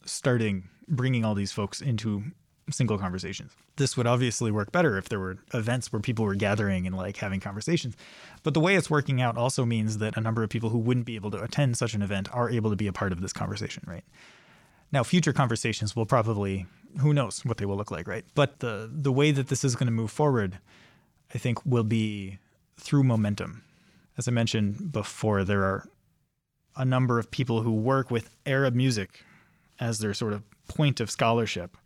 starting 0.06 0.68
bringing 0.88 1.24
all 1.24 1.36
these 1.36 1.52
folks 1.52 1.82
into 1.82 2.24
single 2.70 2.98
conversations. 2.98 3.54
This 3.78 3.98
would 3.98 4.08
obviously 4.08 4.52
work 4.52 4.72
better 4.72 4.98
if 4.98 5.10
there 5.10 5.20
were 5.20 5.38
events 5.54 5.92
where 5.92 6.02
people 6.02 6.26
were 6.26 6.36
gathering 6.36 6.86
and 6.86 6.96
like 6.96 7.18
having 7.18 7.40
conversations. 7.40 7.96
But 8.44 8.54
the 8.54 8.60
way 8.60 8.76
it's 8.76 8.90
working 8.90 9.22
out 9.22 9.38
also 9.38 9.66
means 9.66 9.98
that 9.98 10.18
a 10.18 10.22
number 10.22 10.44
of 10.44 10.50
people 10.50 10.70
who 10.70 10.78
wouldn't 10.78 11.06
be 11.06 11.16
able 11.16 11.32
to 11.32 11.42
attend 11.42 11.78
such 11.78 11.94
an 11.94 12.02
event 12.02 12.34
are 12.34 12.50
able 12.50 12.70
to 12.70 12.76
be 12.76 12.88
a 12.88 12.94
part 12.94 13.12
of 13.12 13.22
this 13.22 13.34
conversation, 13.34 13.84
right? 13.88 14.04
Now, 14.92 15.04
future 15.04 15.34
conversations 15.34 15.96
will 15.96 16.06
probably 16.06 16.66
who 17.00 17.14
knows 17.14 17.44
what 17.46 17.58
they 17.58 17.66
will 17.66 17.78
look 17.78 17.92
like, 17.92 18.08
right? 18.08 18.26
But 18.36 18.60
the 18.60 18.90
the 18.92 19.12
way 19.12 19.32
that 19.32 19.48
this 19.48 19.64
is 19.64 19.76
going 19.76 19.88
to 19.88 19.92
move 19.92 20.12
forward, 20.12 20.60
I 21.34 21.38
think 21.38 21.66
will 21.66 21.84
be 21.84 22.40
through 22.78 23.04
momentum. 23.04 23.64
As 24.18 24.28
I 24.28 24.32
mentioned 24.32 24.92
before, 24.92 25.44
there 25.44 25.64
are 25.64 25.88
a 26.76 26.86
number 26.86 27.20
of 27.20 27.32
people 27.32 27.64
who 27.64 27.72
work 27.72 28.12
with 28.12 28.36
Arab 28.46 28.76
music 28.76 29.24
as 29.80 30.00
their 30.00 30.14
sort 30.14 30.34
of 30.34 30.44
point 30.68 31.00
of 31.00 31.10
scholarship 31.10 31.78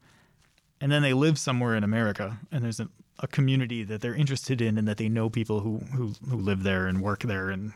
and 0.81 0.91
then 0.91 1.01
they 1.01 1.13
live 1.13 1.39
somewhere 1.39 1.75
in 1.75 1.83
America, 1.83 2.37
and 2.51 2.63
there's 2.63 2.79
a, 2.79 2.89
a, 3.19 3.27
community 3.27 3.83
that 3.83 4.01
they're 4.01 4.15
interested 4.15 4.61
in, 4.61 4.77
and 4.77 4.87
that 4.87 4.97
they 4.97 5.09
know 5.09 5.29
people 5.29 5.61
who, 5.61 5.77
who 5.95 6.13
who 6.29 6.37
live 6.37 6.63
there 6.63 6.87
and 6.87 7.01
work 7.01 7.23
there 7.23 7.49
and 7.49 7.73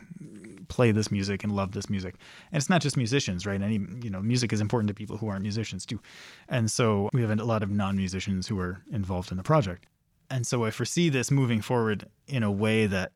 play 0.70 0.92
this 0.92 1.10
music 1.10 1.44
and 1.44 1.54
love 1.54 1.72
this 1.72 1.90
music. 1.90 2.14
And 2.50 2.58
it's 2.58 2.70
not 2.70 2.80
just 2.80 2.96
musicians, 2.96 3.44
right? 3.44 3.60
Any 3.60 3.80
you 4.02 4.08
know, 4.08 4.22
music 4.22 4.52
is 4.52 4.60
important 4.62 4.88
to 4.88 4.94
people 4.94 5.18
who 5.18 5.28
aren't 5.28 5.42
musicians 5.42 5.84
too. 5.84 6.00
And 6.48 6.70
so 6.70 7.10
we 7.12 7.20
have 7.20 7.38
a 7.38 7.44
lot 7.44 7.62
of 7.62 7.70
non-musicians 7.70 8.48
who 8.48 8.58
are 8.58 8.80
involved 8.90 9.30
in 9.30 9.36
the 9.36 9.42
project. 9.42 9.84
And 10.30 10.46
so 10.46 10.64
I 10.64 10.70
foresee 10.70 11.10
this 11.10 11.30
moving 11.30 11.60
forward 11.60 12.06
in 12.28 12.42
a 12.42 12.52
way 12.52 12.86
that 12.86 13.12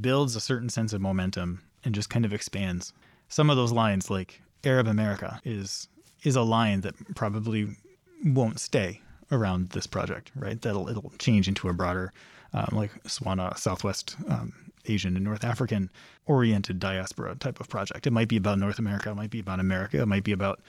builds 0.00 0.36
a 0.36 0.40
certain 0.40 0.70
sense 0.70 0.92
of 0.92 1.00
momentum 1.00 1.60
and 1.84 1.94
just 1.94 2.08
kind 2.08 2.24
of 2.24 2.32
expands. 2.32 2.92
Some 3.28 3.50
of 3.50 3.56
those 3.56 3.72
lines, 3.72 4.08
like 4.08 4.40
Arab 4.64 4.86
America, 4.86 5.40
is 5.44 5.88
is 6.22 6.36
a 6.36 6.42
line 6.42 6.82
that 6.82 6.94
probably 7.16 7.76
won't 8.24 8.60
stay 8.60 9.00
around 9.32 9.70
this 9.70 9.88
project, 9.88 10.30
right? 10.36 10.62
That'll 10.62 10.88
it'll 10.88 11.12
change 11.18 11.48
into 11.48 11.68
a 11.68 11.72
broader, 11.72 12.12
um, 12.52 12.68
like 12.72 12.92
Swana 13.04 13.58
Southwest 13.58 14.16
um, 14.28 14.52
Asian 14.86 15.16
and 15.16 15.24
North 15.24 15.44
African 15.44 15.90
oriented 16.26 16.78
diaspora 16.78 17.34
type 17.36 17.60
of 17.60 17.68
project. 17.68 18.06
It 18.06 18.12
might 18.12 18.28
be 18.28 18.36
about 18.36 18.58
North 18.58 18.78
America, 18.78 19.10
it 19.10 19.14
might 19.14 19.30
be 19.30 19.40
about 19.40 19.60
America, 19.60 20.00
it 20.00 20.06
might 20.06 20.24
be 20.24 20.32
about 20.32 20.60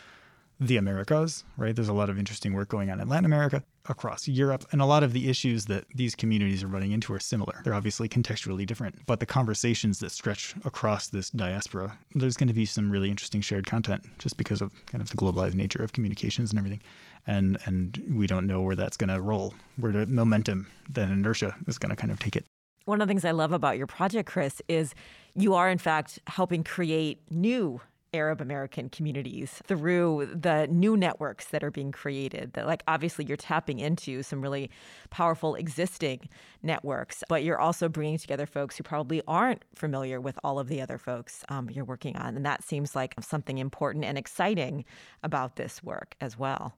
the 0.59 0.77
Americas, 0.77 1.43
right? 1.57 1.75
There's 1.75 1.89
a 1.89 1.93
lot 1.93 2.09
of 2.09 2.17
interesting 2.17 2.53
work 2.53 2.69
going 2.69 2.89
on 2.89 2.99
in 2.99 3.09
Latin 3.09 3.25
America, 3.25 3.63
across 3.89 4.27
Europe, 4.27 4.65
and 4.71 4.81
a 4.81 4.85
lot 4.85 5.03
of 5.03 5.11
the 5.11 5.29
issues 5.29 5.65
that 5.65 5.85
these 5.93 6.15
communities 6.15 6.63
are 6.63 6.67
running 6.67 6.91
into 6.91 7.13
are 7.13 7.19
similar. 7.19 7.61
They're 7.63 7.73
obviously 7.73 8.07
contextually 8.07 8.65
different, 8.65 9.05
but 9.05 9.19
the 9.19 9.25
conversations 9.25 9.99
that 9.99 10.11
stretch 10.11 10.55
across 10.63 11.07
this 11.07 11.29
diaspora, 11.31 11.97
there's 12.15 12.37
going 12.37 12.47
to 12.47 12.53
be 12.53 12.65
some 12.65 12.91
really 12.91 13.09
interesting 13.09 13.41
shared 13.41 13.65
content 13.65 14.05
just 14.19 14.37
because 14.37 14.61
of 14.61 14.71
kind 14.85 15.01
of 15.01 15.09
the 15.09 15.17
globalized 15.17 15.55
nature 15.55 15.83
of 15.83 15.91
communications 15.91 16.51
and 16.51 16.59
everything. 16.59 16.81
And 17.25 17.57
and 17.65 18.01
we 18.11 18.27
don't 18.27 18.47
know 18.47 18.61
where 18.61 18.75
that's 18.75 18.97
going 18.97 19.09
to 19.09 19.21
roll, 19.21 19.53
where 19.77 19.91
the 19.91 20.05
momentum, 20.07 20.67
that 20.89 21.09
inertia 21.09 21.55
is 21.67 21.77
going 21.77 21.89
to 21.89 21.95
kind 21.95 22.11
of 22.11 22.19
take 22.19 22.35
it. 22.35 22.45
One 22.85 23.01
of 23.01 23.07
the 23.07 23.11
things 23.11 23.25
I 23.25 23.31
love 23.31 23.51
about 23.51 23.77
your 23.77 23.87
project, 23.87 24.29
Chris, 24.29 24.61
is 24.67 24.93
you 25.35 25.53
are 25.53 25.69
in 25.69 25.77
fact 25.77 26.19
helping 26.27 26.63
create 26.63 27.21
new 27.29 27.81
Arab 28.13 28.41
American 28.41 28.89
communities 28.89 29.61
through 29.65 30.29
the 30.33 30.67
new 30.67 30.95
networks 30.95 31.45
that 31.47 31.63
are 31.63 31.71
being 31.71 31.91
created. 31.91 32.53
That, 32.53 32.67
like, 32.67 32.83
obviously, 32.87 33.25
you're 33.25 33.37
tapping 33.37 33.79
into 33.79 34.21
some 34.21 34.41
really 34.41 34.69
powerful 35.09 35.55
existing 35.55 36.29
networks, 36.61 37.23
but 37.27 37.43
you're 37.43 37.59
also 37.59 37.89
bringing 37.89 38.17
together 38.17 38.45
folks 38.45 38.77
who 38.77 38.83
probably 38.83 39.21
aren't 39.27 39.63
familiar 39.73 40.21
with 40.21 40.37
all 40.43 40.59
of 40.59 40.67
the 40.67 40.81
other 40.81 40.97
folks 40.97 41.43
um, 41.49 41.69
you're 41.69 41.85
working 41.85 42.15
on. 42.17 42.35
And 42.35 42.45
that 42.45 42.63
seems 42.63 42.95
like 42.95 43.15
something 43.21 43.57
important 43.57 44.05
and 44.05 44.17
exciting 44.17 44.85
about 45.23 45.55
this 45.55 45.83
work 45.83 46.15
as 46.21 46.37
well. 46.37 46.75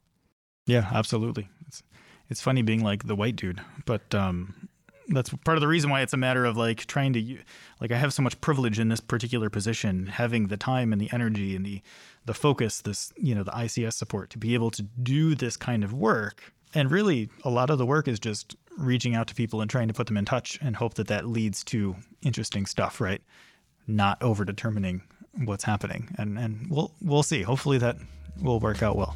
Yeah, 0.66 0.90
absolutely. 0.94 1.50
It's, 1.68 1.84
it's 2.30 2.42
funny 2.42 2.62
being 2.62 2.84
like 2.84 3.08
the 3.08 3.16
white 3.16 3.36
dude, 3.36 3.62
but 3.86 4.16
um, 4.16 4.70
that's 5.10 5.30
part 5.30 5.58
of 5.58 5.62
the 5.62 5.68
reason 5.68 5.90
why 5.90 6.02
it's 6.02 6.14
a 6.14 6.18
matter 6.18 6.46
of 6.46 6.58
like 6.58 6.86
trying 6.86 7.14
to 7.14 7.38
like 7.80 7.92
I 7.92 7.98
have 7.98 8.14
so 8.14 8.22
much 8.22 8.40
privilege 8.42 8.80
in 8.80 8.90
this 8.90 9.00
particular 9.00 9.50
position, 9.50 10.08
having 10.08 10.48
the 10.48 10.58
time 10.58 10.92
and 10.92 11.02
the 11.02 11.12
energy 11.12 11.56
and 11.56 11.66
the 11.66 11.82
the 12.26 12.34
focus, 12.34 12.82
this 12.82 13.14
you 13.16 13.36
know 13.36 13.44
the 13.44 13.52
ICS 13.52 13.94
support 13.94 14.30
to 14.32 14.38
be 14.38 14.54
able 14.54 14.72
to 14.72 14.84
do 14.84 15.36
this 15.36 15.58
kind 15.58 15.84
of 15.84 15.94
work. 15.94 16.54
And 16.74 16.92
really, 16.92 17.30
a 17.44 17.50
lot 17.50 17.70
of 17.70 17.78
the 17.78 17.86
work 17.86 18.08
is 18.08 18.20
just 18.20 18.56
reaching 18.78 19.16
out 19.16 19.28
to 19.28 19.36
people 19.36 19.62
and 19.62 19.70
trying 19.70 19.88
to 19.88 19.94
put 19.94 20.08
them 20.08 20.18
in 20.18 20.26
touch 20.26 20.60
and 20.62 20.76
hope 20.76 20.96
that 20.96 21.08
that 21.08 21.26
leads 21.26 21.64
to 21.66 21.96
interesting 22.22 22.66
stuff, 22.66 23.00
right? 23.00 23.22
Not 23.88 24.22
over 24.22 24.44
determining 24.44 25.02
what's 25.46 25.64
happening, 25.64 26.14
and 26.18 26.38
and 26.38 26.68
we'll 26.70 26.92
we'll 27.02 27.24
see. 27.24 27.44
Hopefully 27.44 27.78
that 27.78 27.98
will 28.42 28.60
work 28.60 28.82
out 28.82 28.96
well. 28.96 29.16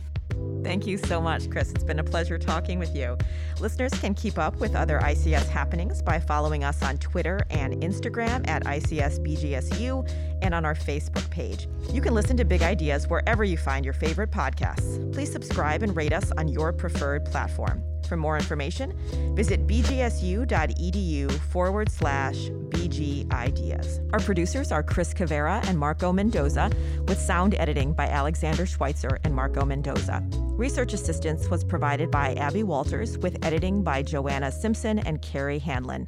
Thank 0.64 0.86
you 0.86 0.98
so 0.98 1.22
much, 1.22 1.50
Chris. 1.50 1.72
It's 1.72 1.84
been 1.84 2.00
a 2.00 2.04
pleasure 2.04 2.38
talking 2.38 2.80
with 2.80 2.96
you. 2.96 3.18
Listeners 3.60 3.92
can 3.94 4.14
keep 4.14 4.38
up 4.38 4.58
with 4.58 4.76
other 4.76 5.00
ICS 5.00 5.48
happenings 5.48 6.02
by 6.02 6.20
following 6.20 6.64
us 6.64 6.84
on 6.84 6.98
Twitter 6.98 7.40
and 7.50 7.82
Instagram 7.82 8.48
at 8.48 8.64
ICSBGSU 8.66 10.10
and 10.42 10.54
on 10.54 10.66
our 10.66 10.76
Facebook 10.76 11.28
page. 11.30 11.68
You 11.92 12.02
can 12.02 12.14
listen 12.14 12.38
to 12.38 12.46
BG 12.46 12.62
Ideas 12.62 13.08
wherever 13.08 13.44
you 13.44 13.58
find 13.58 13.84
your 13.84 13.94
favorite 13.94 14.32
podcasts. 14.32 15.12
Please 15.14 15.32
subscribe 15.32 15.82
and 15.82 15.96
rate 15.96 16.14
us 16.14 16.32
on 16.38 16.48
your 16.48 16.72
preferred 16.74 17.26
platform. 17.26 17.84
For 18.10 18.18
more 18.18 18.38
information, 18.38 18.98
visit 19.36 19.68
bgsu.edu 19.68 21.32
forward 21.52 21.92
slash 21.92 22.50
BG 22.70 23.32
Ideas. 23.32 24.02
Our 24.12 24.20
producers 24.20 24.72
are 24.72 24.82
Chris 24.82 25.14
Cavera 25.14 25.64
and 25.68 25.78
Marco 25.78 26.12
Mendoza, 26.12 26.72
with 27.08 27.22
sound 27.22 27.54
editing 27.54 27.94
by 27.94 28.08
Alexander 28.08 28.66
Schweitzer 28.66 29.20
and 29.24 29.36
Marco 29.36 29.64
Mendoza. 29.64 30.28
Research 30.32 30.94
assistance 30.94 31.50
was 31.50 31.64
provided 31.64 32.10
by 32.10 32.34
Abby 32.34 32.64
Walters, 32.64 33.16
with 33.20 33.46
editing 33.46 33.84
by 33.84 34.02
Joanna 34.02 34.52
Simpson 34.52 34.98
and 34.98 35.22
Carrie 35.22 35.60
Hanlon. 35.60 36.08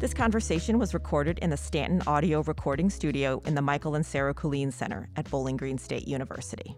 This 0.00 0.12
conversation 0.12 0.80
was 0.80 0.94
recorded 0.94 1.38
in 1.38 1.50
the 1.50 1.56
Stanton 1.56 2.02
Audio 2.08 2.42
Recording 2.42 2.90
Studio 2.90 3.40
in 3.46 3.54
the 3.54 3.62
Michael 3.62 3.94
and 3.94 4.04
Sarah 4.04 4.34
Kuhlin 4.34 4.72
Center 4.72 5.08
at 5.14 5.30
Bowling 5.30 5.56
Green 5.56 5.78
State 5.78 6.08
University. 6.08 6.76